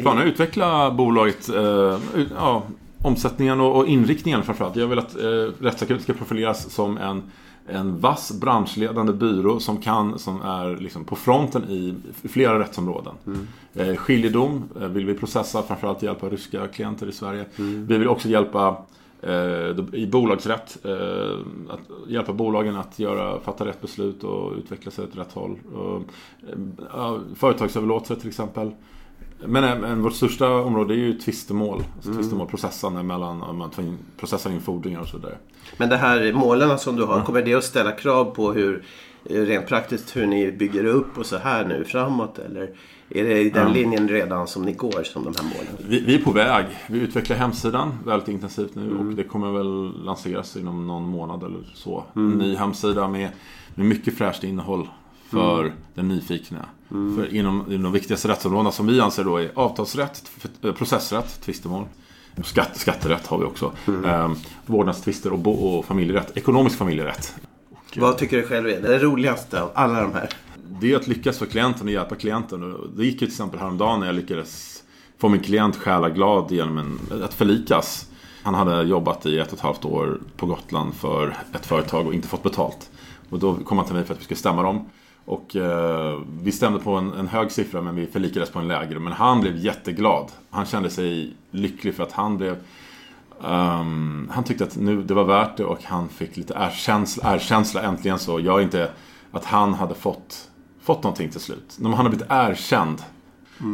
Planen 0.00 0.22
är 0.22 0.26
att 0.26 0.32
utveckla 0.32 0.90
bolaget, 0.90 1.48
eh, 1.48 1.98
ja, 2.36 2.62
omsättningen 3.02 3.60
och, 3.60 3.76
och 3.76 3.86
inriktningen 3.86 4.42
framförallt. 4.42 4.76
Jag 4.76 4.86
vill 4.86 4.98
att 4.98 5.16
eh, 5.16 5.28
Rättsakut 5.60 6.02
ska 6.02 6.12
profileras 6.12 6.70
som 6.70 6.98
en, 6.98 7.22
en 7.66 8.00
vass 8.00 8.32
branschledande 8.40 9.12
byrå 9.12 9.60
som 9.60 9.76
kan, 9.82 10.18
som 10.18 10.42
är 10.42 10.76
liksom 10.76 11.04
på 11.04 11.16
fronten 11.16 11.64
i 11.64 11.94
flera 12.28 12.58
rättsområden. 12.58 13.14
Eh, 13.74 13.96
skiljedom 13.96 14.64
eh, 14.80 14.88
vill 14.88 15.06
vi 15.06 15.14
processa, 15.14 15.62
framförallt 15.62 16.02
hjälpa 16.02 16.28
ryska 16.28 16.66
klienter 16.66 17.06
i 17.08 17.12
Sverige. 17.12 17.44
Vi 17.56 17.98
vill 17.98 18.08
också 18.08 18.28
hjälpa 18.28 18.76
i 19.92 20.06
bolagsrätt, 20.06 20.78
eh, 20.84 21.38
att 21.68 21.80
hjälpa 22.08 22.32
bolagen 22.32 22.76
att 22.76 22.98
göra, 22.98 23.40
fatta 23.40 23.66
rätt 23.66 23.80
beslut 23.80 24.24
och 24.24 24.52
utveckla 24.58 24.90
sig 24.90 25.04
åt 25.04 25.16
rätt 25.16 25.32
håll. 25.32 25.58
Eh, 25.74 26.58
ja, 26.92 27.18
företagsöverlåtelser 27.34 28.14
till 28.14 28.28
exempel. 28.28 28.70
Men, 29.46 29.64
eh, 29.64 29.78
men 29.78 30.02
vårt 30.02 30.12
största 30.12 30.50
område 30.50 30.94
är 30.94 30.98
ju 30.98 31.12
tvistemål. 31.12 31.82
Alltså 31.96 32.12
tvistemål, 32.12 32.46
processande 32.46 33.02
mellan, 33.02 33.42
om 33.42 33.58
man 33.58 33.70
in, 33.78 33.98
processar 34.16 34.50
in 34.50 34.60
fordringar 34.60 35.00
och 35.00 35.08
så 35.08 35.16
vidare. 35.16 35.38
Men 35.76 35.88
det 35.88 35.96
här 35.96 36.32
målen 36.32 36.78
som 36.78 36.96
du 36.96 37.04
har, 37.04 37.22
kommer 37.22 37.42
det 37.42 37.54
att 37.54 37.64
ställa 37.64 37.92
krav 37.92 38.24
på 38.24 38.52
hur 38.52 38.84
eh, 39.24 39.40
rent 39.40 39.66
praktiskt 39.66 40.16
hur 40.16 40.26
ni 40.26 40.52
bygger 40.52 40.84
upp 40.84 41.18
och 41.18 41.26
så 41.26 41.36
här 41.36 41.64
nu 41.64 41.84
framåt? 41.84 42.38
Eller 42.38 42.70
är 43.10 43.24
det 43.24 43.40
i 43.40 43.50
den 43.50 43.72
linjen 43.72 44.08
redan 44.08 44.46
som 44.46 44.62
ni 44.62 44.72
går 44.72 45.02
som 45.02 45.24
de 45.24 45.34
här 45.36 45.44
målen? 45.44 45.76
Vi, 45.88 46.00
vi 46.00 46.14
är 46.14 46.18
på 46.22 46.30
väg. 46.32 46.66
Vi 46.86 46.98
utvecklar 46.98 47.36
hemsidan 47.36 47.98
väldigt 48.06 48.28
intensivt 48.28 48.74
nu 48.74 48.96
och 48.98 49.04
det 49.04 49.24
kommer 49.24 49.50
väl 49.52 50.04
lanseras 50.04 50.56
inom 50.56 50.86
någon 50.86 51.08
månad 51.08 51.42
eller 51.42 51.70
så. 51.74 52.04
En 52.14 52.28
ny 52.30 52.56
hemsida 52.56 53.08
med, 53.08 53.28
med 53.74 53.86
mycket 53.86 54.18
fräscht 54.18 54.44
innehåll 54.44 54.88
för 55.30 55.72
den 55.94 56.08
nyfikna. 56.08 56.64
För 56.88 57.34
inom, 57.34 57.64
inom 57.68 57.82
de 57.82 57.92
viktigaste 57.92 58.28
rättsområdena 58.28 58.72
som 58.72 58.86
vi 58.86 59.00
anser 59.00 59.24
då 59.24 59.36
är 59.36 59.50
avtalsrätt, 59.54 60.30
f- 60.36 60.74
processrätt, 60.78 61.40
tvistemål. 61.40 61.84
Skatt, 62.44 62.76
skatterätt 62.76 63.26
har 63.26 63.38
vi 63.38 63.44
också. 63.44 63.72
Mm. 63.88 64.34
vårdnadstvister 64.66 65.32
och, 65.32 65.38
bo, 65.38 65.52
och 65.52 65.84
familjerätt. 65.84 66.36
Ekonomisk 66.36 66.78
familjerätt. 66.78 67.34
Vad 67.96 68.18
tycker 68.18 68.36
du 68.36 68.42
själv 68.42 68.68
är 68.68 68.80
det 68.80 68.98
roligaste 68.98 69.62
av 69.62 69.70
alla 69.74 70.02
de 70.02 70.12
här? 70.12 70.28
Det 70.80 70.92
är 70.92 70.96
att 70.96 71.06
lyckas 71.06 71.38
för 71.38 71.46
klienten 71.46 71.86
och 71.86 71.92
hjälpa 71.92 72.14
klienten. 72.14 72.90
Det 72.96 73.04
gick 73.04 73.12
ju 73.12 73.18
till 73.18 73.28
exempel 73.28 73.60
häromdagen 73.60 74.00
när 74.00 74.06
jag 74.06 74.16
lyckades 74.16 74.82
få 75.18 75.28
min 75.28 75.40
klient 75.40 75.76
själaglad 75.76 76.52
genom 76.52 76.78
en, 76.78 77.22
att 77.24 77.34
förlikas. 77.34 78.10
Han 78.42 78.54
hade 78.54 78.82
jobbat 78.82 79.26
i 79.26 79.38
ett 79.38 79.48
och 79.48 79.58
ett 79.58 79.60
halvt 79.60 79.84
år 79.84 80.20
på 80.36 80.46
Gotland 80.46 80.94
för 80.94 81.36
ett 81.54 81.66
företag 81.66 82.06
och 82.06 82.14
inte 82.14 82.28
fått 82.28 82.42
betalt. 82.42 82.90
Och 83.30 83.38
då 83.38 83.54
kom 83.54 83.78
han 83.78 83.86
till 83.86 83.94
mig 83.94 84.04
för 84.04 84.14
att 84.14 84.20
vi 84.20 84.24
skulle 84.24 84.38
stämma 84.38 84.62
dem. 84.62 84.90
Och 85.24 85.56
eh, 85.56 86.20
vi 86.42 86.52
stämde 86.52 86.78
på 86.78 86.90
en, 86.92 87.12
en 87.12 87.28
hög 87.28 87.52
siffra 87.52 87.82
men 87.82 87.96
vi 87.96 88.06
förlikades 88.06 88.50
på 88.50 88.58
en 88.58 88.68
lägre. 88.68 88.98
Men 88.98 89.12
han 89.12 89.40
blev 89.40 89.56
jätteglad. 89.56 90.30
Han 90.50 90.66
kände 90.66 90.90
sig 90.90 91.34
lycklig 91.50 91.94
för 91.94 92.02
att 92.02 92.12
han 92.12 92.36
blev 92.36 92.56
um, 93.40 94.30
han 94.34 94.44
tyckte 94.44 94.64
att 94.64 94.76
nu 94.76 95.02
det 95.02 95.14
var 95.14 95.24
värt 95.24 95.56
det 95.56 95.64
och 95.64 95.84
han 95.84 96.08
fick 96.08 96.36
lite 96.36 96.54
erkänsla, 96.56 97.34
erkänsla 97.34 97.82
äntligen 97.82 98.18
så. 98.18 98.40
Jag 98.40 98.62
inte 98.62 98.90
att 99.32 99.44
han 99.44 99.74
hade 99.74 99.94
fått, 99.94 100.50
fått 100.88 101.02
någonting 101.02 101.30
till 101.30 101.40
slut. 101.40 101.76
När 101.78 101.88
han 101.88 101.96
hade 101.96 102.08
blivit 102.08 102.26
erkänd. 102.30 102.98
Eh, 103.60 103.66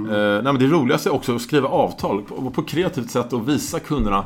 nej, 0.43 0.43
men 0.43 0.59
det 0.59 0.67
roligaste 0.67 1.09
är 1.09 1.15
också 1.15 1.35
att 1.35 1.43
skriva 1.43 1.69
avtal 1.69 2.23
på, 2.23 2.51
på 2.51 2.63
kreativt 2.63 3.11
sätt 3.11 3.33
och 3.33 3.49
visa 3.49 3.81
kunderna 3.81 4.25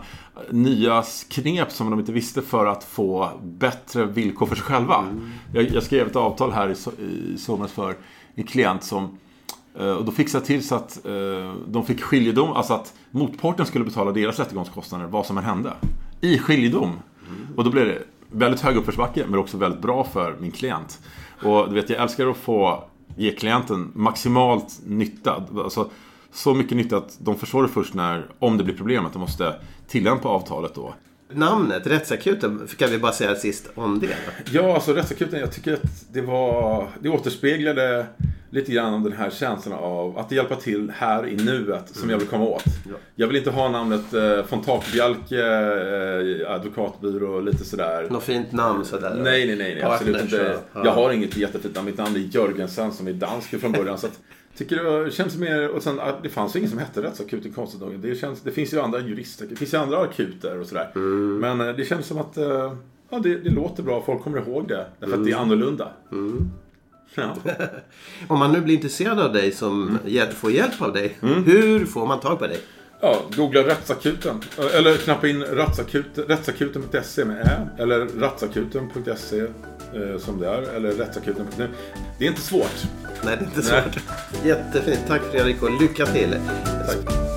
nya 0.51 1.05
knep 1.31 1.73
som 1.73 1.91
de 1.91 2.01
inte 2.01 2.13
visste 2.13 2.43
för 2.43 2.67
att 2.67 2.85
få 2.85 3.31
bättre 3.43 4.05
villkor 4.05 4.47
för 4.47 4.57
sig 4.57 4.65
själva. 4.65 5.05
Jag, 5.55 5.71
jag 5.71 5.83
skrev 5.83 6.07
ett 6.07 6.17
avtal 6.17 6.53
här 6.53 6.69
i, 6.69 7.03
i 7.05 7.39
somras 7.39 7.73
för 7.73 7.97
en 8.35 8.45
klient 8.45 8.85
som 8.85 9.19
Eh, 9.79 9.91
Och 9.91 10.05
då 10.05 10.13
fixade 10.13 10.47
till 10.47 10.69
så 10.69 10.75
att 10.75 11.07
eh, 11.07 11.55
de 11.67 11.87
fick 11.87 12.03
skiljedom, 12.03 12.53
alltså 12.53 12.75
att 12.75 12.95
motparten 13.11 13.67
skulle 13.67 13.85
betala 13.85 14.13
deras 14.13 14.39
rättegångskostnader 14.39 15.07
vad 15.07 15.27
som 15.27 15.39
än 15.39 15.45
hände. 15.45 15.73
I 16.21 16.39
skiljedom. 16.39 16.93
Och 17.57 17.65
då 17.65 17.71
blev 17.71 17.87
det 17.87 17.99
väldigt 18.31 18.61
hög 18.61 18.77
uppförsbacke 18.77 19.25
men 19.29 19.39
också 19.39 19.57
väldigt 19.57 19.83
bra 19.83 20.05
för 20.05 20.37
min 20.41 20.51
klient. 20.51 21.01
Och 21.43 21.69
du 21.69 21.75
vet, 21.75 21.91
jag 21.91 22.03
älskar 22.03 22.27
att 22.27 22.37
få 22.37 22.85
ge 23.17 23.33
klienten 23.33 23.93
maximalt 23.95 24.81
nytta. 24.87 25.45
Alltså, 25.57 25.91
så 26.33 26.55
mycket 26.55 26.77
nytta 26.77 26.97
att 26.97 27.17
de 27.19 27.39
förstår 27.39 27.63
det 27.63 27.69
först 27.69 27.95
när, 27.95 28.27
om 28.39 28.59
det 28.59 28.65
blir 28.65 28.77
problem, 28.77 29.07
att 29.07 29.13
de 29.13 29.19
måste 29.19 29.55
tillämpa 29.89 30.29
avtalet 30.29 30.75
då. 30.75 30.95
Namnet, 31.33 31.87
Rättsakuten, 31.87 32.69
kan 32.79 32.91
vi 32.91 32.99
bara 32.99 33.13
säga 33.13 33.35
sist 33.35 33.71
om 33.75 34.01
det? 34.01 34.17
Ja, 34.53 34.75
alltså 34.75 34.93
Rättsakuten, 34.93 35.41
jag 35.41 35.53
tycker 35.53 35.73
att 35.73 36.13
det 36.13 36.21
var... 36.21 36.89
Det 37.01 37.09
återspeglade 37.09 38.07
lite 38.51 38.73
grann 38.73 38.95
om 38.95 39.03
den 39.03 39.13
här 39.13 39.31
känslan 39.31 39.79
av 39.79 40.19
att 40.19 40.33
hjälpa 40.33 40.57
till 40.57 40.93
här 40.95 41.27
i 41.27 41.37
nuet 41.37 41.89
som 41.97 42.11
jag 42.11 42.19
vill 42.19 42.29
komma 42.29 42.45
åt. 42.45 42.65
Ja. 42.67 42.95
Jag 43.15 43.27
vill 43.27 43.37
inte 43.37 43.51
ha 43.51 43.69
namnet 43.69 44.15
eh, 44.15 44.45
von 44.51 44.63
Takbjalke, 44.63 45.41
eh, 45.41 46.51
advokatbyrå, 46.55 47.41
lite 47.41 47.65
sådär. 47.65 48.07
Något 48.11 48.23
fint 48.23 48.53
namn 48.53 48.85
sådär? 48.85 49.15
Nej, 49.15 49.47
nej, 49.47 49.57
nej, 49.57 49.75
nej 49.75 49.83
absolut 49.83 50.23
inte. 50.23 50.59
ja. 50.73 50.85
Jag 50.85 50.93
har 50.93 51.13
inget 51.13 51.37
jättefint 51.37 51.75
namn. 51.75 51.87
Mitt 51.87 51.99
namn 51.99 52.17
är 52.17 52.21
Jörgensen 52.21 52.93
som 52.93 53.09
är 53.09 53.13
dansk 53.13 53.61
från 53.61 53.73
början. 53.73 53.99
så 53.99 54.07
att, 54.07 54.21
tycker 54.57 55.05
det 55.05 55.11
känns 55.11 55.37
mer, 55.37 55.69
och 55.69 55.83
sen, 55.83 56.01
att 56.01 56.23
det 56.23 56.29
fanns 56.29 56.57
ju 56.57 56.59
ingen 56.59 56.71
som 56.71 56.79
hette 56.79 57.03
rättsakuten 57.03 57.53
konstigt 57.53 57.81
nog. 57.81 57.99
Det, 57.99 58.15
känns, 58.15 58.41
det 58.41 58.51
finns 58.51 58.75
ju 58.75 58.81
andra 58.81 59.01
jurister, 59.01 59.47
det 59.51 59.57
finns 59.57 59.75
ju 59.75 59.79
andra 59.79 59.99
akuter 59.99 60.61
och 60.61 60.67
sådär. 60.67 60.91
Mm. 60.95 61.39
Men 61.39 61.69
eh, 61.69 61.77
det 61.77 61.85
känns 61.85 62.07
som 62.07 62.19
att 62.19 62.37
eh, 62.37 62.73
ja, 63.11 63.19
det, 63.19 63.37
det 63.37 63.51
låter 63.51 63.83
bra, 63.83 64.03
folk 64.07 64.23
kommer 64.23 64.39
ihåg 64.39 64.69
det. 64.69 64.87
Därför 64.99 65.15
att 65.15 65.25
det 65.25 65.31
är 65.31 65.37
Mm. 66.13 66.51
Ja. 67.15 67.37
Om 68.29 68.39
man 68.39 68.53
nu 68.53 68.61
blir 68.61 68.75
intresserad 68.75 69.21
av 69.21 69.33
dig 69.33 69.53
som 69.53 69.99
Mm. 70.07 70.35
får 70.35 70.51
hjälp 70.51 70.83
av 70.83 70.93
dig, 70.93 71.17
hur 71.21 71.87
får 71.87 72.07
man 72.07 72.21
tag 72.21 72.39
på 72.39 72.47
dig? 72.47 72.61
ja, 73.01 73.23
googla 73.37 73.61
rättsakuten. 73.61 74.41
Eller 74.75 74.97
knappa 74.97 75.29
in 75.29 75.43
rättsakuten, 75.43 76.25
rättsakuten.se 76.25 77.25
med 77.25 77.37
ä. 77.47 77.83
Eller 77.83 77.99
rättsakuten.se 78.07 79.41
eh, 79.41 80.19
som 80.19 80.41
det 80.41 80.49
är. 80.49 80.63
Eller 80.63 80.93
rättsakuten.nu. 80.93 81.69
Det 82.19 82.25
är 82.25 82.29
inte 82.29 82.41
svårt. 82.41 82.85
Nej, 83.25 83.37
det 83.39 83.45
är 83.45 83.61
inte 83.61 83.73
Nej. 83.73 83.83
svårt. 83.83 84.45
Jättefint. 84.47 85.01
Tack 85.09 85.23
Fredrik 85.31 85.63
och 85.63 85.81
lycka 85.81 86.07
till. 86.07 86.37
Tack. 86.87 87.28